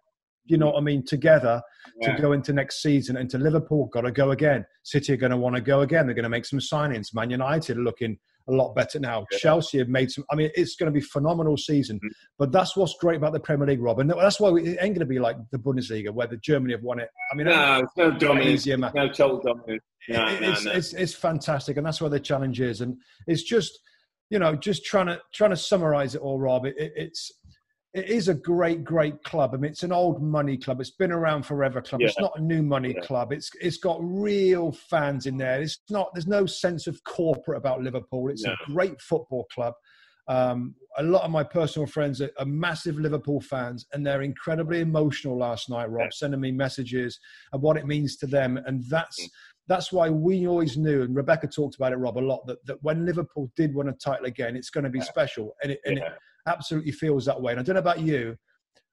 [0.45, 1.61] you know what I mean, together
[2.01, 2.15] yeah.
[2.15, 3.17] to go into next season.
[3.17, 4.65] And to Liverpool, got to go again.
[4.83, 6.05] City are going to want to go again.
[6.05, 7.13] They're going to make some signings.
[7.13, 9.25] Man United are looking a lot better now.
[9.31, 9.37] Yeah.
[9.39, 10.25] Chelsea have made some.
[10.31, 11.97] I mean, it's going to be phenomenal season.
[11.97, 12.07] Mm-hmm.
[12.37, 14.99] But that's what's great about the Premier League, Rob, and that's why it ain't going
[14.99, 17.09] to be like the Bundesliga where the Germany have won it.
[17.31, 19.83] I mean, no, it's no dominance, no total dominance.
[20.09, 20.71] No, it, no, it's, no.
[20.71, 22.81] It's, it's fantastic, and that's where the challenge is.
[22.81, 23.77] And it's just,
[24.29, 26.65] you know, just trying to trying to summarize it all, Rob.
[26.65, 27.31] It, it, it's
[27.93, 29.51] it is a great, great club.
[29.53, 30.79] I mean, it's an old money club.
[30.79, 32.01] It's been around forever club.
[32.01, 32.07] Yeah.
[32.07, 33.05] It's not a new money yeah.
[33.05, 33.33] club.
[33.33, 35.61] It's it's got real fans in there.
[35.61, 36.09] It's not.
[36.13, 38.29] There's no sense of corporate about Liverpool.
[38.29, 38.53] It's no.
[38.53, 39.73] a great football club.
[40.29, 44.79] Um, a lot of my personal friends are, are, massive Liverpool fans, and they're incredibly
[44.79, 45.89] emotional last night.
[45.89, 46.09] Rob yeah.
[46.11, 47.19] sending me messages
[47.51, 49.29] of what it means to them, and that's mm.
[49.67, 51.01] that's why we always knew.
[51.01, 52.45] And Rebecca talked about it, Rob, a lot.
[52.47, 55.73] That that when Liverpool did win a title again, it's going to be special, and
[55.73, 56.03] it, and it
[56.47, 57.51] absolutely feels that way.
[57.51, 58.35] And I don't know about you,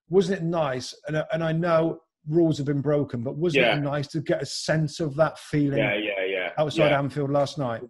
[0.08, 0.94] wasn't it nice?
[1.06, 3.76] And, and I know rules have been broken, but wasn't yeah.
[3.76, 5.78] it nice to get a sense of that feeling?
[5.78, 6.50] Yeah, yeah, yeah.
[6.58, 6.98] Outside yeah.
[6.98, 7.82] Anfield last night.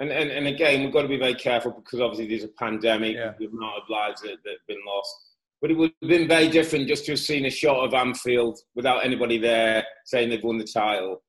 [0.00, 3.16] And, and and again, we've got to be very careful because obviously there's a pandemic,
[3.16, 3.32] yeah.
[3.38, 5.12] the amount of lives that, that have been lost.
[5.60, 8.60] But it would have been very different just to have seen a shot of Anfield
[8.76, 11.20] without anybody there saying they've won the title.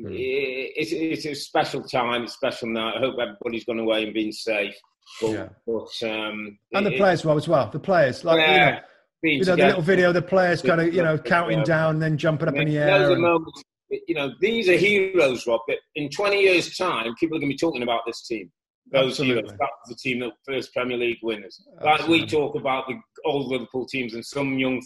[0.00, 0.10] Mm.
[0.10, 2.96] It, it's, it's a special time, it's a special night.
[2.96, 4.74] I hope everybody's gone away and been safe.
[5.20, 5.48] But, yeah.
[5.66, 7.70] but um, and the players well as well.
[7.70, 8.80] The players, like yeah,
[9.22, 11.94] you know, you know the little video, the players kind of you know counting down,
[11.94, 13.12] and then jumping up in the air.
[13.12, 13.22] And...
[13.22, 13.62] Moments,
[14.08, 15.60] you know, these are heroes, Rob.
[15.66, 18.50] But in 20 years' time, people are going to be talking about this team.
[18.92, 19.42] Those Absolutely.
[19.42, 21.62] heroes, that was the team that first Premier League winners.
[21.80, 22.18] Absolutely.
[22.18, 24.82] Like we talk about the old Liverpool teams, and some young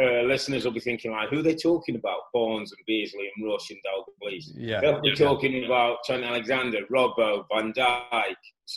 [0.00, 2.20] uh, listeners will be thinking like, who are they talking about?
[2.32, 4.44] Barnes and Beasley and Rush and Dalglish.
[4.54, 5.14] Yeah, they'll be yeah.
[5.14, 8.34] talking about Trent Alexander, Robbo, Van Dijk,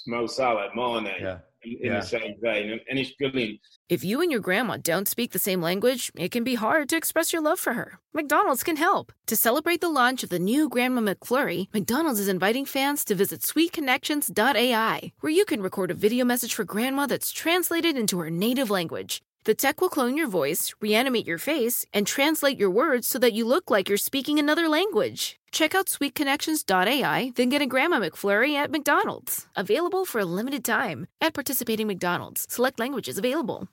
[0.07, 1.13] Mo Salah, Mane.
[1.19, 1.37] Yeah.
[1.65, 2.01] In, in yeah.
[2.01, 3.57] the same vein, and, and it's brilliant.
[3.87, 6.97] If you and your grandma don't speak the same language, it can be hard to
[6.97, 7.99] express your love for her.
[8.13, 9.13] McDonald's can help.
[9.27, 13.39] To celebrate the launch of the new Grandma McFlurry, McDonald's is inviting fans to visit
[13.39, 18.69] sweetconnections.ai, where you can record a video message for grandma that's translated into her native
[18.69, 19.21] language.
[19.45, 23.33] The tech will clone your voice, reanimate your face, and translate your words so that
[23.33, 25.35] you look like you're speaking another language.
[25.51, 29.45] Check out sweetconnections.ai, then get a Grandma McFlurry at McDonald's.
[29.57, 32.45] Available for a limited time at participating McDonald's.
[32.49, 33.67] Select languages available.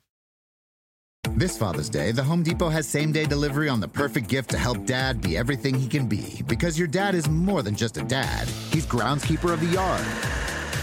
[1.37, 4.57] This Father's Day, the Home Depot has same day delivery on the perfect gift to
[4.57, 6.43] help dad be everything he can be.
[6.47, 10.05] Because your dad is more than just a dad, he's groundskeeper of the yard,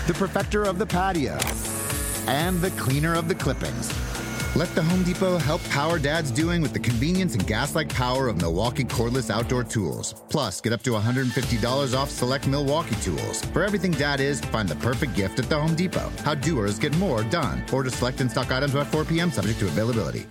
[0.06, 1.38] the perfecter of the patio,
[2.26, 3.92] and the cleaner of the clippings.
[4.56, 8.40] Let the Home Depot help power dad's doing with the convenience and gas-like power of
[8.40, 10.14] Milwaukee cordless outdoor tools.
[10.30, 13.44] Plus, get up to $150 off select Milwaukee tools.
[13.46, 16.10] For everything dad is, find the perfect gift at the Home Depot.
[16.24, 17.62] How doers get more done.
[17.72, 19.30] Order select and stock items by 4 p.m.
[19.30, 20.26] subject to availability.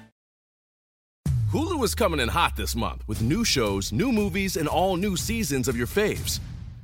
[1.51, 5.15] Hulu is coming in hot this month with new shows, new movies, and all new
[5.15, 6.39] seasons of your faves.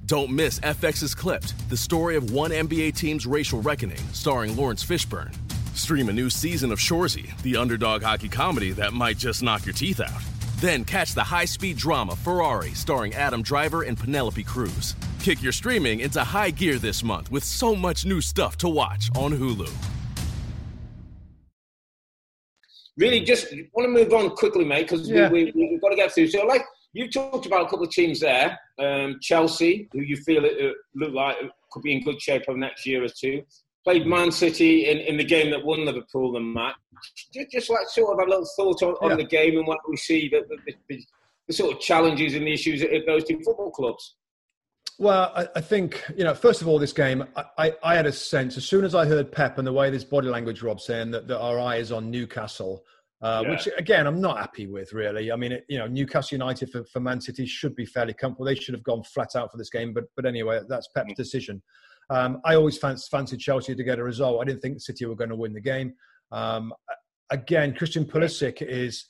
[0.05, 5.33] Don't miss FX's Clipped, the story of one NBA team's racial reckoning, starring Laurence Fishburne.
[5.73, 9.73] Stream a new season of Shoresy, the underdog hockey comedy that might just knock your
[9.73, 10.21] teeth out.
[10.57, 14.95] Then catch the high speed drama Ferrari starring Adam Driver and Penelope Cruz.
[15.19, 19.09] Kick your streaming into high gear this month with so much new stuff to watch
[19.15, 19.71] on Hulu.
[22.97, 25.29] Really, just want to move on quickly, mate, because yeah.
[25.29, 26.27] we, we, have got to get through.
[26.27, 30.45] So, like, you talked about a couple of teams there um, Chelsea, who you feel
[30.45, 31.37] it, uh, look like
[31.71, 33.41] could be in good shape over the next year or two
[33.83, 36.75] played Man City in, in the game that won Liverpool the match.
[37.33, 39.97] Just, just like sort of a little thought on, on the game and what we
[39.97, 41.03] see, the, the, the,
[41.47, 44.15] the, sort of challenges and the issues at those two football clubs.
[44.99, 46.35] Well, I, I, think you know.
[46.35, 49.05] First of all, this game, I, I, I, had a sense as soon as I
[49.05, 51.91] heard Pep and the way this body language, Rob, saying that, that our eye is
[51.91, 52.83] on Newcastle,
[53.21, 53.51] uh, yeah.
[53.51, 54.93] which again I'm not happy with.
[54.93, 58.13] Really, I mean, it, you know, Newcastle United for, for Man City should be fairly
[58.13, 58.45] comfortable.
[58.45, 61.15] They should have gone flat out for this game, but but anyway, that's Pep's mm.
[61.15, 61.63] decision.
[62.09, 64.41] Um, I always fancied Chelsea to get a result.
[64.41, 65.93] I didn't think City were going to win the game.
[66.31, 66.73] Um,
[67.29, 69.05] again, Christian Pulisic is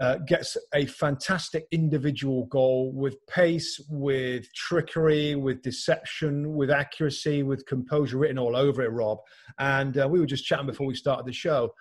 [0.00, 7.64] uh, gets a fantastic individual goal with pace, with trickery, with deception, with accuracy, with
[7.66, 8.88] composure written all over it.
[8.88, 9.18] Rob
[9.58, 11.72] and uh, we were just chatting before we started the show.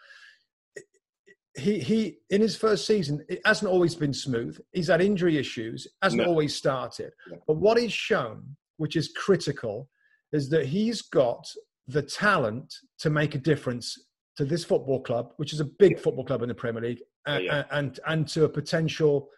[1.56, 4.60] He he in his first season it hasn't always been smooth.
[4.74, 6.28] He's had injury issues, hasn't no.
[6.28, 7.14] always started.
[7.48, 9.90] But what he's shown, which is critical,
[10.34, 11.48] is that he's got
[11.88, 13.98] the talent to make a difference
[14.36, 17.38] to this football club, which is a big football club in the Premier League, and,
[17.38, 17.64] oh, yeah.
[17.72, 19.30] and, and to a potential,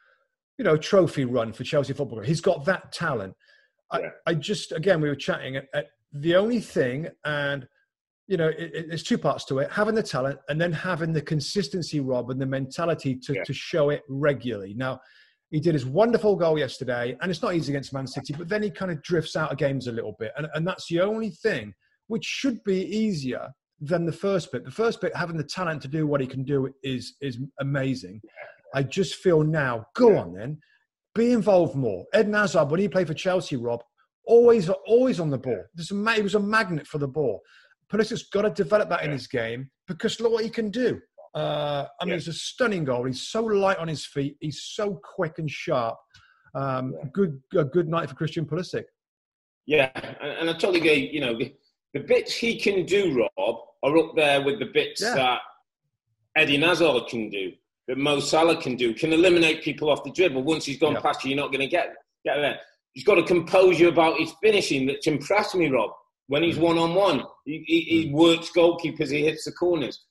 [0.57, 2.27] you know, trophy run for Chelsea Football Club.
[2.27, 3.35] He's got that talent.
[3.93, 4.09] Yeah.
[4.25, 5.57] I, I, just again we were chatting.
[5.57, 7.67] At, at the only thing, and
[8.27, 11.13] you know, it, it, there's two parts to it: having the talent and then having
[11.13, 14.73] the consistency, Rob, and the mentality to to show it regularly.
[14.73, 15.01] Now,
[15.55, 18.61] he did his wonderful goal yesterday, and it's not easy against Man City, but then
[18.61, 20.33] he kind of drifts out of games a little bit.
[20.35, 21.73] And, and that's the only thing
[22.07, 23.47] which should be easier
[23.79, 24.65] than the first bit.
[24.65, 28.19] The first bit, having the talent to do what he can do, is is amazing.
[28.73, 30.59] I just feel now, go on then,
[31.13, 32.03] be involved more.
[32.13, 33.81] Eden Hazard, when he played for Chelsea, Rob,
[34.25, 35.63] always always on the ball.
[35.73, 37.39] There's a, he was a magnet for the ball.
[37.89, 40.99] Pulisic's got to develop that in his game because look what he can do.
[41.35, 42.15] Uh, I mean, yeah.
[42.15, 43.03] it's a stunning goal.
[43.03, 44.37] He's so light on his feet.
[44.39, 45.97] He's so quick and sharp.
[46.55, 48.85] Um, good, a good night for Christian Pulisic.
[49.67, 51.09] Yeah, and, and I totally agree.
[51.11, 51.53] You know, the,
[51.93, 55.39] the, bits he can do, Rob, are up there with the bits yeah.
[56.35, 57.51] that Eden Hazard can do,
[57.89, 58.93] that Mo Salah can do.
[58.93, 60.43] Can eliminate people off the dribble.
[60.43, 61.01] Once he's gone yeah.
[61.01, 61.93] past you, you're not going to get
[62.23, 62.59] get there.
[62.93, 65.91] He's got a composure about his finishing that's impressed me, Rob.
[66.27, 70.01] When he's one on one, he works goalkeepers, he hits the corners.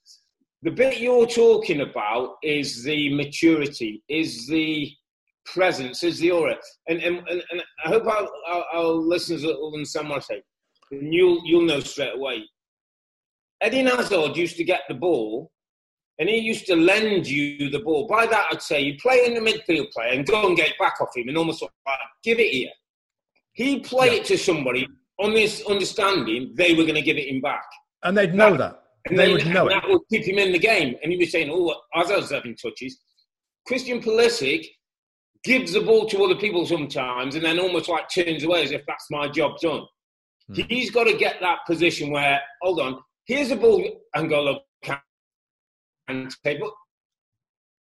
[0.64, 4.90] The bit you're talking about is the maturity, is the
[5.44, 6.56] presence, is the aura.
[6.88, 10.42] And, and, and, and I hope our, our, our listeners will understand what I say.
[10.90, 12.44] And you'll, you'll know straight away.
[13.62, 15.50] Eden Hazard used to get the ball
[16.18, 18.06] and he used to lend you the ball.
[18.06, 20.98] By that, I'd say you play in the midfield player and go and get back
[20.98, 21.70] off him and almost like,
[22.22, 22.70] give it here.
[23.52, 24.20] He'd play yeah.
[24.20, 27.66] it to somebody on this understanding they were going to give it him back.
[28.02, 28.58] And they'd know that.
[28.58, 28.83] that.
[29.06, 29.90] And they then, would know that it.
[29.90, 30.96] would keep him in the game.
[31.02, 32.98] And he was saying, oh, Hazard's having touches.
[33.66, 34.66] Christian Pulisic
[35.42, 38.82] gives the ball to other people sometimes and then almost like turns away as if
[38.86, 39.82] that's my job done.
[40.48, 40.62] Hmm.
[40.68, 44.62] He's got to get that position where, hold on, here's a ball and go, look,
[46.08, 46.70] and say, but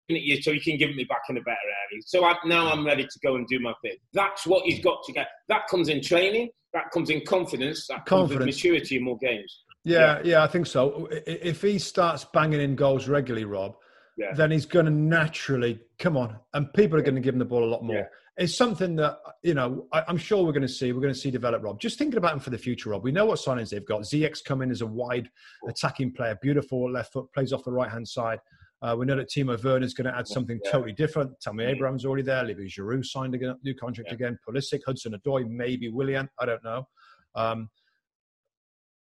[0.08, 1.58] you so you can give it me back in a better
[1.92, 2.02] area.
[2.06, 3.98] So I, now I'm ready to go and do my thing.
[4.14, 5.28] That's what he's got to get.
[5.50, 6.50] That comes in training.
[6.74, 7.88] That comes in confidence.
[7.88, 8.46] That comes confidence.
[8.46, 9.64] maturity in more games.
[9.88, 11.08] Yeah, yeah, yeah, I think so.
[11.12, 13.76] If he starts banging in goals regularly, Rob,
[14.18, 14.34] yeah.
[14.34, 17.46] then he's going to naturally come on, and people are going to give him the
[17.46, 17.96] ball a lot more.
[17.96, 18.06] Yeah.
[18.40, 20.92] It's something that you know I, am sure we're going to see.
[20.92, 21.80] We're going to see develop, Rob.
[21.80, 23.04] Just thinking about him for the future, Rob.
[23.04, 24.02] We know what signings they've got.
[24.02, 25.30] Ziyech coming as a wide
[25.68, 28.40] attacking player, beautiful left foot, plays off the right hand side.
[28.82, 30.72] Uh, we know that Timo Werner is going to add something yeah.
[30.72, 31.32] totally different.
[31.42, 31.70] Tammy mm.
[31.70, 32.44] Abraham's already there.
[32.44, 34.38] Olivier Giroud signed a new contract again.
[34.48, 36.30] Pulisic, Hudson-Odoi, maybe Willian.
[36.40, 36.88] I don't know.
[37.34, 37.70] Um,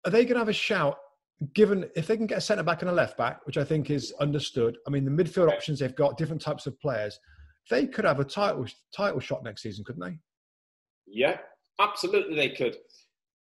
[0.05, 0.97] are they going to have a shout?
[1.53, 3.89] Given if they can get a centre back and a left back, which I think
[3.89, 4.77] is understood.
[4.85, 7.19] I mean, the midfield options they've got, different types of players.
[7.69, 10.17] They could have a title title shot next season, couldn't they?
[11.07, 11.37] Yeah,
[11.79, 12.77] absolutely, they could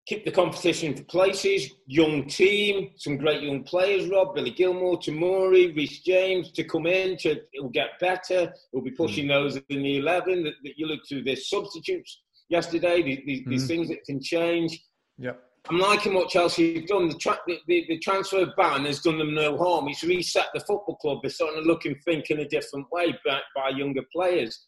[0.07, 1.70] keep the competition for places.
[1.87, 4.09] Young team, some great young players.
[4.09, 7.16] Rob, Billy Gilmour, Tomori, Reece James to come in.
[7.18, 8.52] To it'll get better.
[8.72, 9.28] We'll be pushing mm.
[9.28, 10.44] those in the eleven.
[10.44, 11.22] That, that you look to.
[11.22, 13.02] this substitutes yesterday.
[13.02, 13.68] These, these, mm.
[13.68, 14.83] things that can change.
[15.18, 15.40] Yep.
[15.70, 17.09] I'm liking what Chelsea have done.
[17.09, 19.88] The, tra- the, the, the, transfer ban has done them no harm.
[19.88, 21.20] It's reset the football club.
[21.22, 24.66] They're starting to look and think in a different way by, by younger players.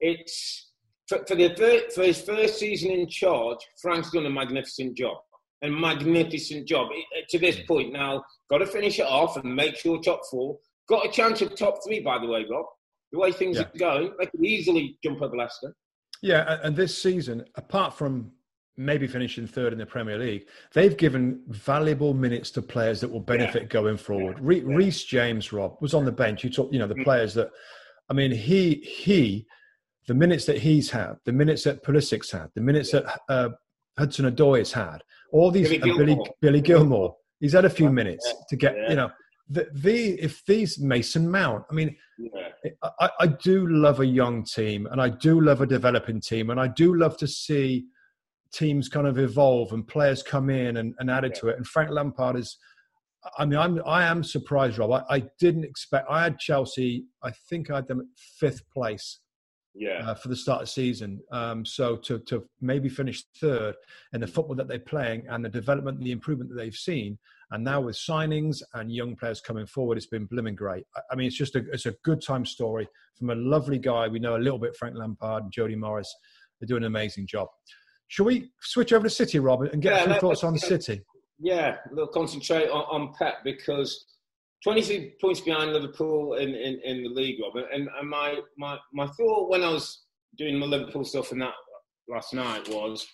[0.00, 0.72] It's
[1.08, 5.18] for, for, the, for his first season in charge, Frank's done a magnificent job.
[5.62, 6.88] A magnificent job.
[7.28, 7.68] To this mm.
[7.68, 10.58] point now, got to finish it off and make sure top four.
[10.88, 12.66] Got a chance of top three, by the way, Rob.
[13.12, 13.64] The way things yeah.
[13.64, 15.72] are going, they could easily jump over Leicester.
[16.20, 18.32] Yeah, and this season, apart from
[18.76, 23.20] maybe finishing third in the Premier League, they've given valuable minutes to players that will
[23.20, 23.68] benefit yeah.
[23.68, 24.38] going forward.
[24.38, 24.62] Yeah.
[24.64, 26.42] Reece James, Rob, was on the bench.
[26.42, 27.04] You talk, you know, the mm.
[27.04, 27.50] players that,
[28.08, 29.46] I mean, he he
[30.06, 33.50] the minutes that he's had, the minutes that Pulisic's had, the minutes that uh,
[33.98, 34.98] Hudson-Odoi has had,
[35.32, 36.04] all these Billy Gilmour.
[36.04, 38.40] Billy, Billy Gilmour, he's had a few minutes yeah.
[38.48, 38.88] to get, yeah.
[38.90, 39.10] you know,
[39.48, 42.70] the, the, if these Mason Mount, I mean, yeah.
[43.00, 46.58] I, I do love a young team and I do love a developing team and
[46.58, 47.86] I do love to see
[48.52, 51.56] teams kind of evolve and players come in and, and added to it.
[51.56, 52.58] And Frank Lampard is,
[53.38, 54.92] I mean, I'm I am surprised, Rob.
[54.92, 56.08] I, I, didn't expect.
[56.10, 57.06] I had Chelsea.
[57.22, 59.20] I think I had them at fifth place
[59.74, 60.10] yeah.
[60.10, 61.20] Uh, for the start of the season.
[61.30, 63.74] Um, so to, to maybe finish third
[64.12, 67.18] in the football that they're playing and the development the improvement that they've seen,
[67.52, 70.84] and now with signings and young players coming forward, it's been blooming great.
[71.10, 72.88] I mean, it's just a it's a good time story
[73.18, 74.08] from a lovely guy.
[74.08, 76.12] We know a little bit Frank Lampard and Jody Morris.
[76.60, 77.48] They're doing an amazing job.
[78.08, 81.02] Shall we switch over to City, Robert, and get yeah, some thoughts on the City?
[81.38, 84.04] Yeah, we'll concentrate on, on Pep because
[84.62, 87.68] 23 points behind Liverpool in, in, in the league, Robert.
[87.72, 90.02] And, and my, my, my thought when I was
[90.38, 91.54] doing my Liverpool stuff and that
[92.08, 93.06] last night was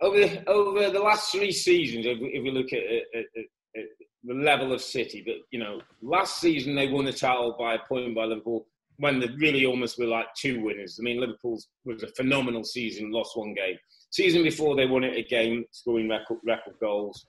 [0.00, 3.44] over the, over the last three seasons, if we, if we look at, at, at,
[3.76, 3.84] at,
[4.26, 7.78] the level of City, but you know, last season they won the title by a
[7.86, 8.66] point by Liverpool
[8.98, 10.98] when they really almost were like two winners.
[11.00, 13.76] I mean, Liverpool's was a phenomenal season, lost one game.
[14.10, 17.26] Season before they won it again, scoring record, record goals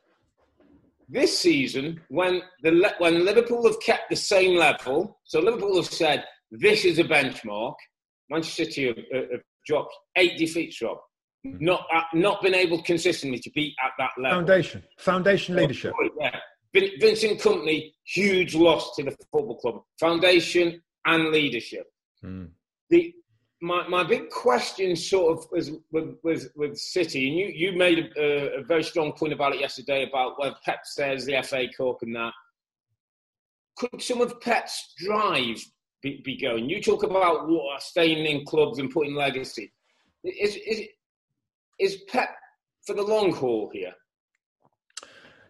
[1.09, 6.23] this season, when the when Liverpool have kept the same level, so Liverpool have said
[6.51, 7.75] this is a benchmark.
[8.29, 8.97] Manchester City have,
[9.31, 10.97] have dropped eight defeats, Rob.
[11.43, 14.39] not uh, not been able consistently to be at that level.
[14.39, 15.93] Foundation, foundation leadership.
[16.19, 16.39] Yeah,
[16.99, 19.81] Vincent Kompany, huge loss to the football club.
[19.99, 21.91] Foundation and leadership.
[22.23, 22.49] Mm.
[22.89, 23.13] The
[23.61, 28.11] my, my big question sort of was with, with, with City, and you, you made
[28.17, 31.97] a, a, very strong point about it yesterday about where Pep says the FA Cup
[32.01, 32.33] and that.
[33.77, 35.63] Could some of Pep's drive
[36.01, 36.69] be, be going?
[36.69, 37.49] You talk about
[37.81, 39.71] staying in clubs and putting legacy.
[40.23, 40.81] Is, is,
[41.79, 42.29] is Pep
[42.85, 43.93] for the long haul here?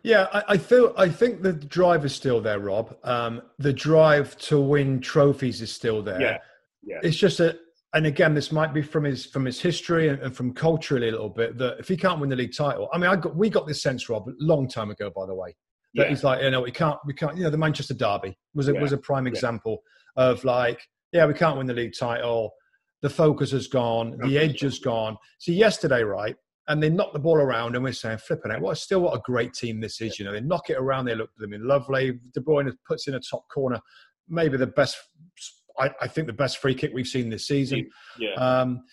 [0.06, 2.96] Yeah, I, I feel I think the drive is still there, Rob.
[3.04, 6.22] Um, the drive to win trophies is still there.
[6.22, 6.38] Yeah,
[6.84, 7.00] yeah.
[7.02, 7.58] It's just a,
[7.96, 11.12] and again, this might be from his from his history and, and from culturally a
[11.12, 13.50] little bit that if he can't win the league title, I mean, I got we
[13.50, 15.56] got this sense, Rob, a long time ago, by the way,
[15.96, 16.10] that yeah.
[16.10, 18.74] he's like, you know, we can't, we can't, you know, the Manchester Derby was a,
[18.74, 18.82] yeah.
[18.82, 19.82] was a prime example
[20.16, 20.26] yeah.
[20.26, 22.54] of like, yeah, we can't win the league title.
[23.02, 25.18] The focus has gone, the edge has gone.
[25.40, 26.36] So yesterday, right,
[26.68, 29.22] and they knock the ball around, and we're saying, flipping it, what still what a
[29.24, 30.18] great team this is.
[30.18, 32.20] You know, they knock it around, they look them in lovely.
[32.34, 33.80] De Bruyne puts in a top corner,
[34.28, 34.98] maybe the best.
[35.78, 37.90] I, I think the best free kick we've seen this season.
[38.18, 38.34] Yeah.
[38.34, 38.84] Um,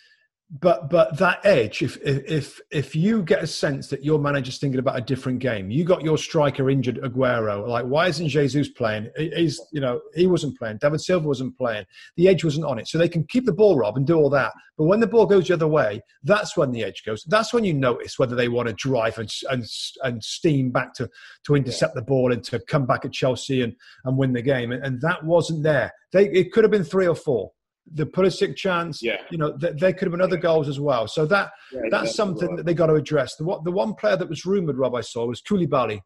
[0.61, 4.78] but but that edge if if if you get a sense that your manager's thinking
[4.78, 9.11] about a different game you got your striker injured aguero like why isn't jesus playing?
[9.16, 10.78] He's you know he wasn't playing.
[10.78, 11.84] David silva wasn't playing.
[12.16, 12.88] The edge wasn't on it.
[12.88, 14.53] So they can keep the ball rob and do all that.
[14.76, 17.24] But when the ball goes the other way that's when the edge goes.
[17.24, 19.64] That's when you notice whether they want to drive and and,
[20.03, 21.09] and steam back to
[21.46, 23.74] to intercept the ball and to come back at chelsea and
[24.05, 24.72] and win the game.
[24.72, 25.92] And, and that wasn't there.
[26.12, 27.53] They it could have been three or four
[27.91, 29.03] the Pulisic chance.
[29.03, 29.16] Yeah.
[29.30, 31.07] You know, th- there could have been other goals as well.
[31.09, 32.57] So that yeah, that's something right.
[32.59, 33.37] that they got to address.
[33.37, 36.01] The, what, the one player that was rumoured, Rob, I saw was Koulibaly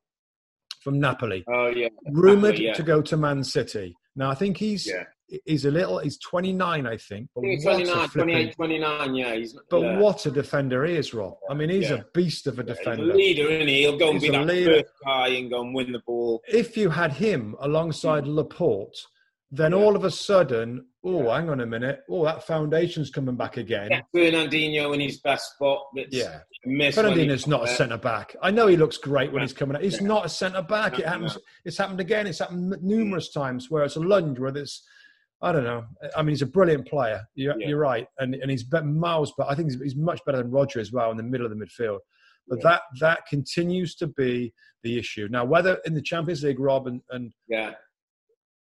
[0.82, 1.44] from Napoli.
[1.48, 1.88] Oh, yeah.
[2.12, 2.72] Rumoured yeah.
[2.74, 3.96] to go to Man City.
[4.14, 5.04] Now, I think he's yeah.
[5.44, 7.28] he's a little, he's 29, I think.
[7.34, 9.34] But I think 29, 28, 29, yeah.
[9.34, 9.98] He's, but yeah.
[9.98, 11.34] what a defender he is, Rob.
[11.50, 13.04] I mean, he's a beast of a defender.
[13.04, 13.80] He's a leader, isn't he?
[13.80, 14.74] He'll go and he's be that leader.
[14.76, 16.40] first guy and go and win the ball.
[16.48, 18.34] If you had him alongside mm.
[18.34, 18.96] Laporte,
[19.50, 22.00] then all of a sudden oh, hang on a minute.
[22.10, 23.88] Oh, that foundation's coming back again.
[23.90, 25.84] Yeah, Fernandinho in his best spot.
[26.10, 26.40] yeah.
[26.66, 28.34] Fernandinho's not a centre back.
[28.42, 29.82] I know he looks great when he's coming out.
[29.82, 30.08] He's yeah.
[30.08, 30.98] not a centre back.
[30.98, 31.38] It happens.
[31.64, 32.26] It's happened again.
[32.26, 33.34] It's happened numerous mm.
[33.34, 34.82] times where it's a lunge, where it's,
[35.40, 35.84] I don't know.
[36.16, 37.22] I mean, he's a brilliant player.
[37.36, 37.68] You're, yeah.
[37.68, 40.80] you're right, and and he's miles, but I think he's, he's, much better than Roger
[40.80, 41.98] as well in the middle of the midfield.
[42.48, 42.70] But yeah.
[42.70, 44.52] that that continues to be
[44.82, 45.28] the issue.
[45.30, 47.74] Now, whether in the Champions League, Rob, and, and yeah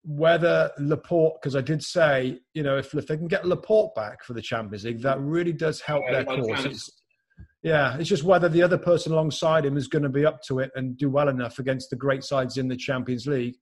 [0.03, 4.23] whether Laporte, because I did say, you know, if, if they can get Laporte back
[4.23, 6.65] for the Champions League, that really does help yeah, their cause.
[6.65, 6.89] It's,
[7.63, 10.59] yeah, it's just whether the other person alongside him is going to be up to
[10.59, 13.55] it and do well enough against the great sides in the Champions League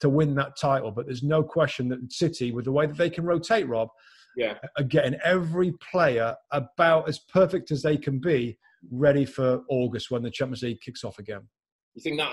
[0.00, 0.90] to win that title.
[0.90, 3.88] But there's no question that City, with the way that they can rotate, Rob,
[4.36, 8.58] yeah, are getting every player about as perfect as they can be
[8.90, 11.42] ready for August when the Champions League kicks off again.
[11.94, 12.32] You think that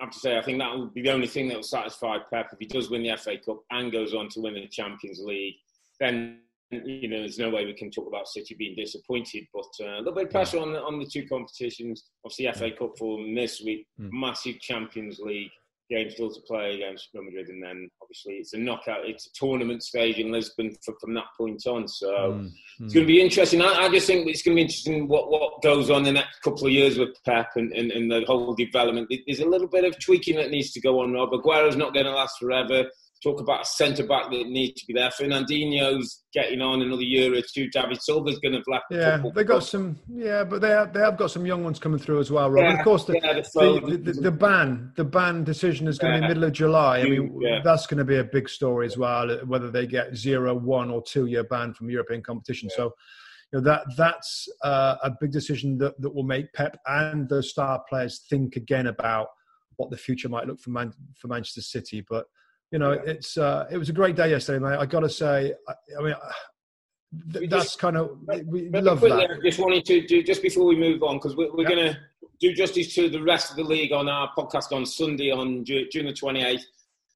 [0.00, 2.16] I have to say, I think that will be the only thing that will satisfy
[2.32, 5.20] Pep if he does win the FA Cup and goes on to win the Champions
[5.20, 5.54] League.
[5.98, 6.40] Then
[6.70, 9.44] you know, there's no way we can talk about City being disappointed.
[9.52, 12.04] But uh, a little bit of pressure on the on the two competitions.
[12.24, 14.08] Obviously, FA Cup for this week, mm.
[14.12, 15.50] massive Champions League
[15.90, 19.30] game still to play against Real Madrid, and then obviously it's a knockout, it's a
[19.34, 21.88] tournament stage in Lisbon from, from that point on.
[21.88, 23.60] So mm, it's going to be interesting.
[23.60, 26.12] I, I, just think it's going to be interesting what, what goes on in the
[26.12, 29.12] next couple of years with Pep and, and, and the whole development.
[29.26, 31.30] There's a little bit of tweaking that needs to go on, Rob.
[31.32, 32.84] Aguero's not going to last forever
[33.22, 35.10] talk about a centre back that needs to be there.
[35.10, 37.68] Fernandinho's getting on another year or two.
[37.70, 38.84] David Silva's going to left.
[38.90, 39.98] Yeah, they got some.
[40.08, 42.64] Yeah, but they have, they have got some young ones coming through as well, Rob.
[42.64, 46.14] Yeah, and of course, the, yeah, the, the, the, ban the ban decision is going
[46.14, 47.00] to be middle of July.
[47.00, 47.60] I mean, yeah.
[47.62, 49.28] that's going to be a big story as well.
[49.46, 52.70] Whether they get zero, one, or two year ban from European competition.
[52.70, 52.92] So.
[53.52, 57.42] You know, that that's uh, a big decision that, that will make Pep and the
[57.42, 59.26] star players think again about
[59.74, 62.04] what the future might look for Man, for Manchester City.
[62.08, 62.26] But
[62.70, 64.78] you know, it's uh, it was a great day yesterday, mate.
[64.78, 66.14] I got to say, I, I mean,
[67.32, 69.40] th- that's kind of we love that.
[69.44, 71.76] Just wanted to do just before we move on because we're, we're yeah.
[71.76, 71.98] going to
[72.40, 76.06] do justice to the rest of the league on our podcast on Sunday on June
[76.06, 76.64] the twenty eighth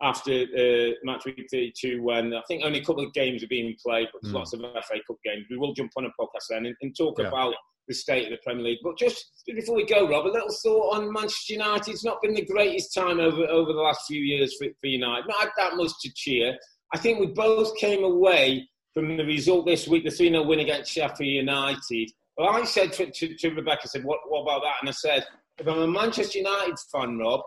[0.02, 3.74] after uh, match week 32 when I think only a couple of games are being
[3.82, 4.38] played, but there's mm.
[4.38, 5.46] lots of FA Cup games.
[5.48, 7.28] We will jump on a podcast then and, and talk yeah.
[7.28, 7.54] about
[7.88, 8.78] the state of the Premier League.
[8.82, 11.90] But just before we go, Rob, a little thought on Manchester United.
[11.90, 15.26] It's not been the greatest time over, over the last few years for, for United.
[15.28, 16.56] Not that much to cheer.
[16.92, 20.60] I think we both came away from the result this week, the 3 0 win
[20.60, 22.10] against Sheffield United.
[22.36, 24.76] Well, I said to, to, to Rebecca, I said, what, what about that?
[24.80, 25.24] And I said,
[25.58, 27.40] if I'm a Manchester United fan, Rob,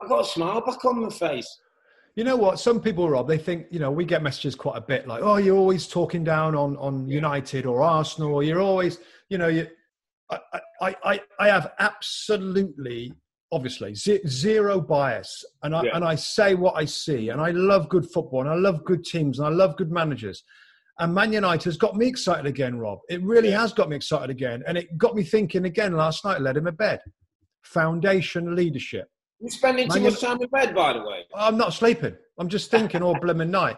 [0.00, 1.58] I've got a smile back on my face.
[2.14, 2.58] You know what?
[2.58, 5.36] Some people, Rob, they think you know we get messages quite a bit like, "Oh,
[5.36, 8.98] you're always talking down on on United or Arsenal, or you're always,
[9.30, 9.66] you know, you
[10.30, 10.38] I,
[10.80, 13.12] I, I, I have absolutely,
[13.50, 15.96] obviously, ze- zero bias, and I Yeah.
[15.96, 19.04] and I say what I see, and I love good football, and I love good
[19.04, 20.42] teams, and I love good managers.
[20.98, 22.98] And Man United has got me excited again, Rob.
[23.08, 23.60] It really Yeah.
[23.60, 26.36] has got me excited again, and it got me thinking again last night.
[26.36, 27.00] I Led him a bed.
[27.64, 29.08] Foundation leadership.
[29.40, 31.24] You're spending too Man much time in bed, by the way.
[31.34, 32.16] I'm not sleeping.
[32.38, 33.76] I'm just thinking all blooming night.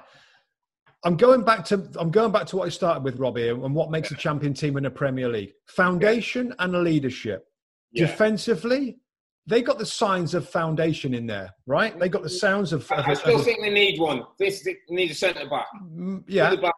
[1.05, 3.91] I'm going back to I'm going back to what I started with, Robbie, and what
[3.91, 7.47] makes a champion team in the Premier League: foundation and leadership.
[7.93, 8.07] Yeah.
[8.07, 8.99] Defensively,
[9.47, 11.97] they got the signs of foundation in there, right?
[11.99, 14.25] They got the sounds of, of, I, I still of- think they need one.
[14.39, 15.67] This they need a centre back.
[15.95, 16.73] Mm, yeah, back-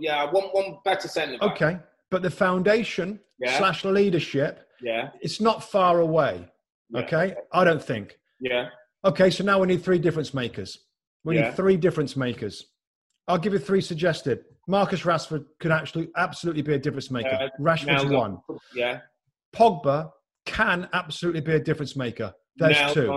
[0.00, 0.22] yeah.
[0.22, 1.52] I want one better centre back.
[1.52, 1.78] okay.
[2.10, 3.56] But the foundation Yeah.
[3.58, 6.46] slash leadership, Yeah, it's not far away.
[6.90, 7.00] Yeah.
[7.00, 8.18] Okay, I don't think.
[8.38, 8.68] yeah,
[9.04, 10.78] Okay, so now we need three difference makers.
[11.24, 12.66] We need three difference makers.
[13.28, 14.44] I'll give you three suggested.
[14.68, 17.28] Marcus Rashford could actually absolutely be a difference maker.
[17.28, 18.38] Uh, Rashford's now, one.
[18.74, 19.00] Yeah,
[19.54, 20.10] Pogba
[20.46, 22.32] can absolutely be a difference maker.
[22.56, 23.12] There's now, two.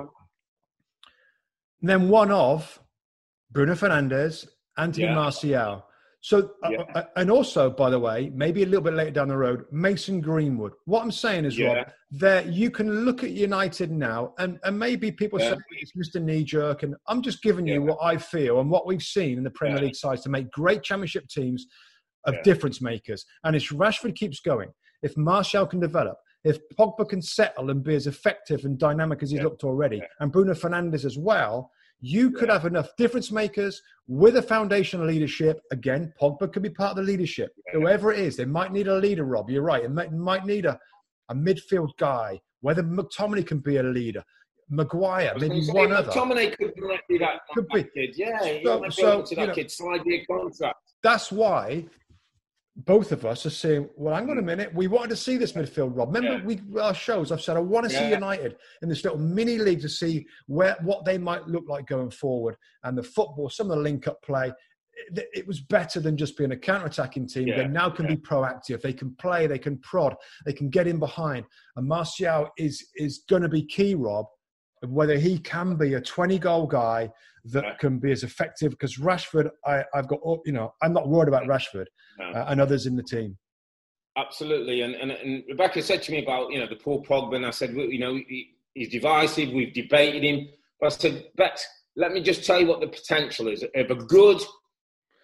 [1.82, 2.80] And then one of
[3.52, 4.48] Bruno Fernandes,
[4.78, 5.16] Anthony Yeah.
[5.16, 5.86] Martial.
[6.26, 6.82] So, uh, Yeah.
[6.96, 10.22] uh, and also, by the way, maybe a little bit later down the road, Mason
[10.22, 10.74] Greenwood.
[10.86, 11.74] What I'm saying is, Yeah.
[11.74, 15.52] Rob, that you can look at United now, and, and maybe people Yeah.
[15.52, 16.20] say it's Mr.
[16.20, 19.44] Knee Jerk, and I'm just giving you what I feel and what we've seen in
[19.44, 19.80] the Premier.
[19.80, 21.68] League sides to make great championship teams
[22.24, 23.24] of difference makers.
[23.44, 24.70] And if Rashford keeps going,
[25.04, 29.30] if Martial can develop, if Pogba can settle and be as effective and dynamic as
[29.30, 31.70] he's looked already, and Bruno Fernandes as well,
[32.06, 35.60] you could have enough difference makers with a foundation of leadership.
[35.72, 37.50] Again, Pogba could be part of the leadership.
[37.74, 39.50] Whoever it is, they might need a leader, Rob.
[39.50, 39.84] You're right.
[39.84, 40.80] It might, might need a,
[41.30, 44.24] a midfield guy, whether McTominay can be a leader,
[44.70, 46.12] Maguire, maybe say, one other.
[46.12, 46.76] McTominay could
[47.10, 48.08] be that, Could that be.
[48.08, 48.16] kid.
[48.16, 50.76] Yeah, you So- so, able to you that know- kid slide your contract.
[51.02, 51.86] That's why
[52.78, 54.48] both of us are saying, well, hang on a hmm.
[54.48, 54.74] minute.
[54.74, 56.14] We wanted to see this midfield, Rob.
[56.14, 56.46] Remember, Yeah.
[56.46, 57.32] we our shows.
[57.32, 60.76] I've said I want to see United in this little mini league to see where
[60.82, 64.52] what they might look like going forward, and the football, some of the link-up play.
[65.14, 67.48] It, it was better than just being a counter-attacking team.
[67.48, 68.16] Yeah, They now can yeah.
[68.16, 68.82] be proactive.
[68.82, 69.46] They can play.
[69.46, 70.16] They can prod.
[70.46, 71.46] They can get in behind.
[71.78, 74.26] And Martial is is going to be key, Rob.
[74.86, 77.10] Whether he can be a 20 goal guy
[77.52, 77.74] that Yeah.
[77.76, 81.44] can be as effective because Rashford, I, I've got, you know, I'm not worried about
[81.44, 81.86] Rashford
[82.20, 82.26] No.
[82.32, 83.38] uh, and others in the team.
[84.18, 87.46] Absolutely, and, and and Rebecca said to me about you know the Paul Pogba, and
[87.46, 89.52] I said well, you know he, he's divisive.
[89.52, 90.48] We've debated him,
[90.80, 91.66] but I said, Bex,
[91.98, 94.42] let me just tell you what the potential is of a good,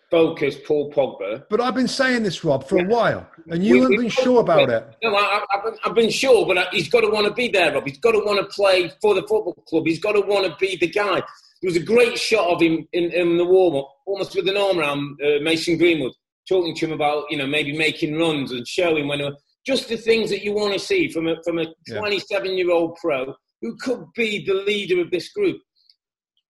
[0.09, 1.45] focused Paul Pogba.
[1.49, 4.41] But I've been saying this, Rob, for a while, and you We- haven't been sure
[4.41, 4.85] about it.
[5.01, 7.73] No, I, I've, been, I've been sure, but he's got to want to be there,
[7.73, 7.87] Rob.
[7.87, 9.83] He's got to want to play for the football club.
[9.85, 11.23] He's got to want to be the guy.
[11.61, 14.57] There was a great shot of him in, in the warm up, almost with an
[14.57, 16.13] arm around uh, Mason Greenwood,
[16.49, 19.21] talking to him about you know maybe making runs and showing when
[19.65, 21.99] just the things that you want to see from a from a Yeah.
[21.99, 25.61] 27 year old pro who could be the leader of this group.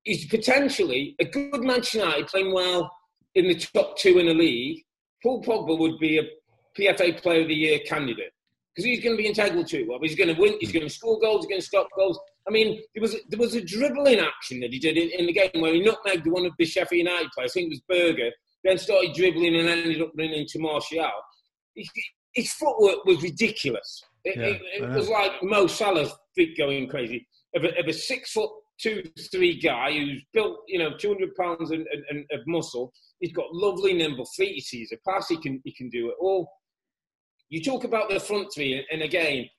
[0.04, 2.90] He's potentially a good Manchester United playing well
[3.36, 4.82] in the top two in the league.
[5.22, 6.24] Paul Pogba would be a
[6.78, 8.32] PFA Player of the Year candidate
[8.74, 9.88] because he's going to be integral to it.
[9.90, 10.02] Rob.
[10.02, 10.56] He's going to win.
[10.60, 11.46] He's going to score goals.
[11.46, 12.18] He's going to stop goals.
[12.48, 15.34] I mean, there was there was a dribbling action that he did in, in the
[15.34, 17.52] game where he nutmegged one of the Sheffield United players.
[17.52, 18.32] I think it was Berge.
[18.64, 21.10] Then started dribbling and ended up running into Martial.
[21.76, 21.90] His,
[22.34, 24.04] his footwork was ridiculous.
[24.24, 27.28] It, Yeah, it, it was like Mo Salah's feet going crazy.
[27.56, 31.36] Of a, of a six foot two, three guy who's built, you know, two hundred
[31.36, 32.94] pounds and, and, of muscle.
[33.20, 34.56] He's got lovely nimble feet.
[34.56, 35.28] He sees a pass.
[35.28, 36.50] He can he can do it all.
[37.50, 39.50] You talk about the front three, and- again,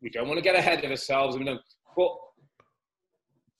[0.00, 1.58] we don't want to get ahead of ourselves, you know,
[1.96, 2.12] but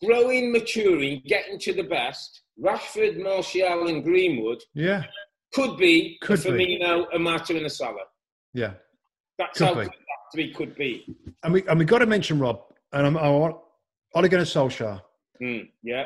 [0.04, 2.40] growing, maturing, getting to the best.
[2.62, 5.04] Rashford, Martial, and Greenwood Yeah,
[5.54, 6.50] could be Could be.
[6.50, 8.04] Firmino, a Mata, and a Salah.
[8.52, 8.74] yeah.
[9.38, 9.84] That's Could how be.
[9.86, 9.92] that
[10.34, 11.16] three could be.
[11.42, 12.60] And we and we got to mention Rob,
[12.92, 13.56] and I'm, I want
[14.14, 15.00] Ole Gunnar Solskjaer
[15.42, 16.04] Mm, yeah,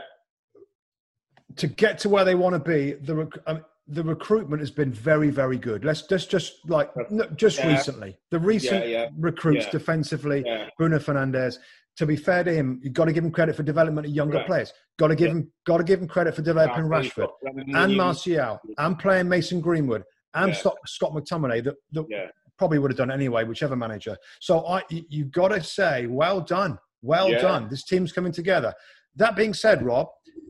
[1.57, 2.93] to get to where they want to be.
[2.93, 5.85] The rec- um, the recruitment has been very very good.
[5.85, 7.72] Let's just just like no, just Yeah.
[7.72, 9.70] recently, the recent yeah, recruits yeah.
[9.72, 11.59] defensively, yeah, Bruno Fernandes.
[11.97, 14.34] To be fair to him, you've got to give him credit for development of younger
[14.34, 14.49] Correct.
[14.49, 14.72] players.
[14.99, 17.28] Got to give him got to give him credit for developing Rashford
[17.74, 20.55] and Martial and playing Mason Greenwood and Yeah.
[20.55, 22.26] Scott, Scott McTominay that, that Yeah.
[22.59, 24.16] probably would have done anyway, whichever manager.
[24.40, 27.40] So I, you've got to say, well done, well Yeah.
[27.40, 27.68] done.
[27.70, 28.74] This team's coming together.
[29.16, 30.09] That being said, Rob,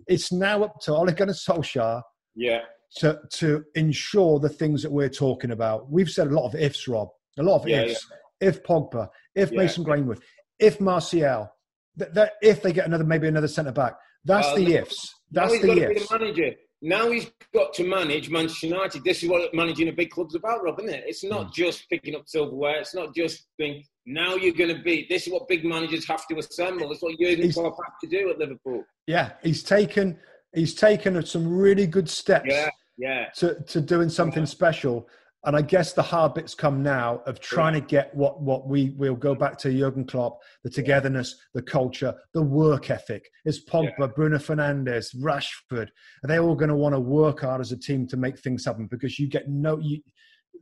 [0.08, 2.02] it's now up to Ole Gunnar Solskjaer
[2.34, 2.62] Yeah,
[2.96, 5.90] to to ensure the things that we're talking about.
[5.90, 7.08] We've said a lot of ifs, Rob.
[7.38, 8.04] A lot of Yeah, ifs.
[8.40, 9.58] If Pogba, if Yeah.
[9.58, 10.20] Mason Greenwood,
[10.58, 11.50] if Martial,
[11.96, 13.94] that, that if they get another maybe another centre back.
[14.24, 15.14] That's Uh, the no- ifs.
[15.32, 16.08] now That's he's the got to be ifs.
[16.08, 16.50] the manager.
[16.82, 19.02] Now he's got to manage Manchester United.
[19.02, 21.04] This is what managing a big club's about, Rob, isn't it?
[21.06, 22.78] It's not just picking up silverware.
[22.80, 23.82] It's not just being.
[24.04, 25.06] now you're going to be.
[25.08, 26.88] This is what big managers have to assemble.
[26.90, 28.84] This is what Jurgen Klopp has to do at Liverpool.
[29.06, 30.18] Yeah, he's taken
[30.54, 32.46] he's taken some really good steps.
[32.48, 33.24] Yeah, yeah.
[33.36, 34.46] To to doing something yeah.
[34.58, 35.08] special.
[35.44, 38.90] And I guess the hard bits come now of trying to get what what we
[38.90, 43.30] will go back to Jurgen Klopp, the togetherness, the culture, the work ethic.
[43.44, 44.06] Is Pogba, yeah.
[44.08, 45.88] Bruno Fernandes, Rashford?
[46.24, 48.64] Are they all going to want to work hard as a team to make things
[48.64, 48.88] happen?
[48.90, 49.78] Because you get no.
[49.78, 50.00] You,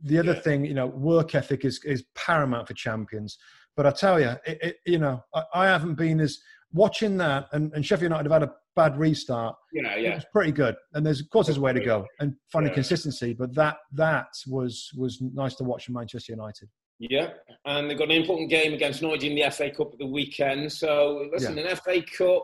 [0.03, 0.41] the other yeah.
[0.41, 3.37] thing, you know, work ethic is is paramount for champions.
[3.75, 6.39] But I tell you, it, it, you know, I, I, haven't been as
[6.75, 9.55] watching that, and, and Sheffield United have had a bad restart.
[9.73, 10.75] Yeah, yeah, it's pretty good.
[10.93, 12.75] And there's of course there's a way to go and finding yeah.
[12.75, 16.69] consistency, but that that was was nice to watch in Manchester United.
[16.99, 17.31] Yeah,
[17.65, 20.71] and they've got an important game against Norwich in the FA Cup at the weekend.
[20.71, 21.69] So listen, yeah.
[21.69, 22.43] an FA Cup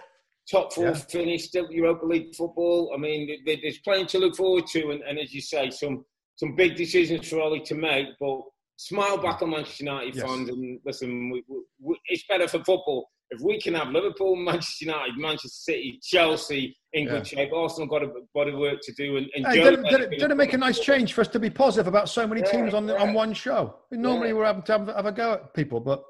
[0.49, 0.93] top four yeah.
[0.93, 2.91] finish, still Europa League football.
[2.93, 6.05] I mean, there's plenty to look forward to, and, and as you say, some
[6.35, 8.07] some big decisions for Ole to make.
[8.19, 8.41] But
[8.77, 10.25] smile back on Manchester United yes.
[10.25, 11.43] fans and listen, we,
[11.79, 16.77] we, it's better for football if we can have Liverpool, Manchester United, Manchester City, Chelsea
[16.93, 17.43] in good yeah.
[17.45, 19.15] shape, Arsenal got a body of work to do.
[19.15, 21.29] And, and hey, did, it, did, it, did, it, make a nice change for us
[21.29, 23.75] to be positive about so many yeah, teams on the, on one show?
[23.89, 24.33] Normally yeah.
[24.33, 26.03] we're having to have, have, a go at people, but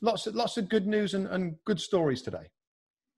[0.00, 2.48] lots of, lots of good news and, and good stories today.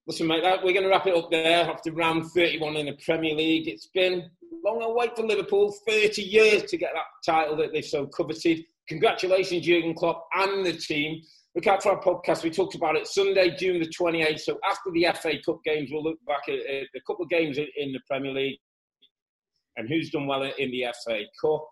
[0.08, 2.98] Listen, mate, that, we're going to wrap it up there after round 31 in the
[3.04, 3.68] Premier League.
[3.68, 4.28] It's been
[4.64, 8.64] long a wait for Liverpool, 30 years to get that title that they've so coveted.
[8.88, 11.22] Congratulations, Jurgen Klopp and the team.
[11.54, 12.42] Look out for our podcast.
[12.42, 14.40] We talked about it Sunday, June the 28th.
[14.40, 17.58] So after the FA Cup games, we'll look back at, at a couple of games
[17.58, 18.58] in, in the Premier League
[19.76, 21.64] and who's done well in the FA Cup.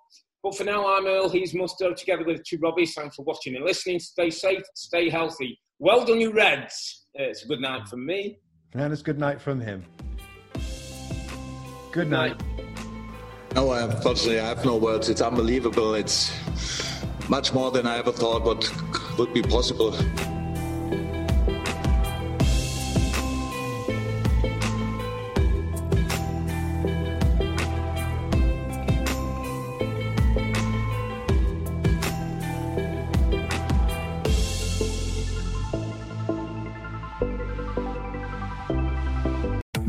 [0.43, 1.29] But for now, I'm Earle.
[1.29, 2.95] He's Mustoe together with two Robbies.
[2.95, 3.99] Thanks for watching and listening.
[3.99, 5.59] Stay safe, stay healthy.
[5.79, 7.07] Well done, you Reds.
[7.15, 8.39] it's a good night from me.
[8.75, 9.85] And it's good night from him.
[11.91, 12.41] Good night.
[13.55, 15.09] No, unfortunately, I have no words.
[15.09, 15.95] It's unbelievable.
[15.95, 16.33] It's
[17.29, 18.65] much more than I ever thought what
[19.19, 19.97] would be possible.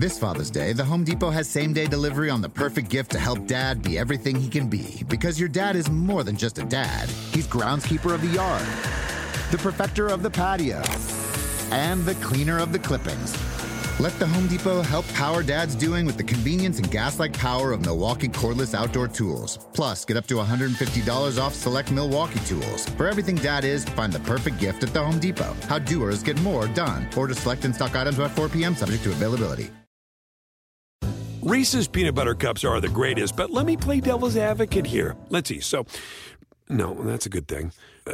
[0.03, 3.19] This Father's Day, the Home Depot has same day delivery on the perfect gift to
[3.19, 5.01] help dad be everything he can be.
[5.07, 8.61] Because your dad is more than just a dad, he's groundskeeper of the yard,
[9.53, 10.81] the perfecter of the patio,
[11.71, 13.37] and the cleaner of the clippings.
[13.99, 17.71] Let the Home Depot help power dad's doing with the convenience and gas like power
[17.71, 19.59] of Milwaukee cordless outdoor tools.
[19.73, 22.89] Plus, get up to $150 off select Milwaukee tools.
[22.97, 25.55] For everything dad is, find the perfect gift at the Home Depot.
[25.69, 27.07] How doers get more done.
[27.15, 29.69] Order select and stock items by 4 p.m., subject to availability.
[31.43, 35.15] Reese's peanut butter cups are the greatest, but let me play devil's advocate here.
[35.29, 35.59] Let's see.
[35.59, 35.85] So,
[36.69, 37.71] no, that's a good thing.
[38.07, 38.13] Uh,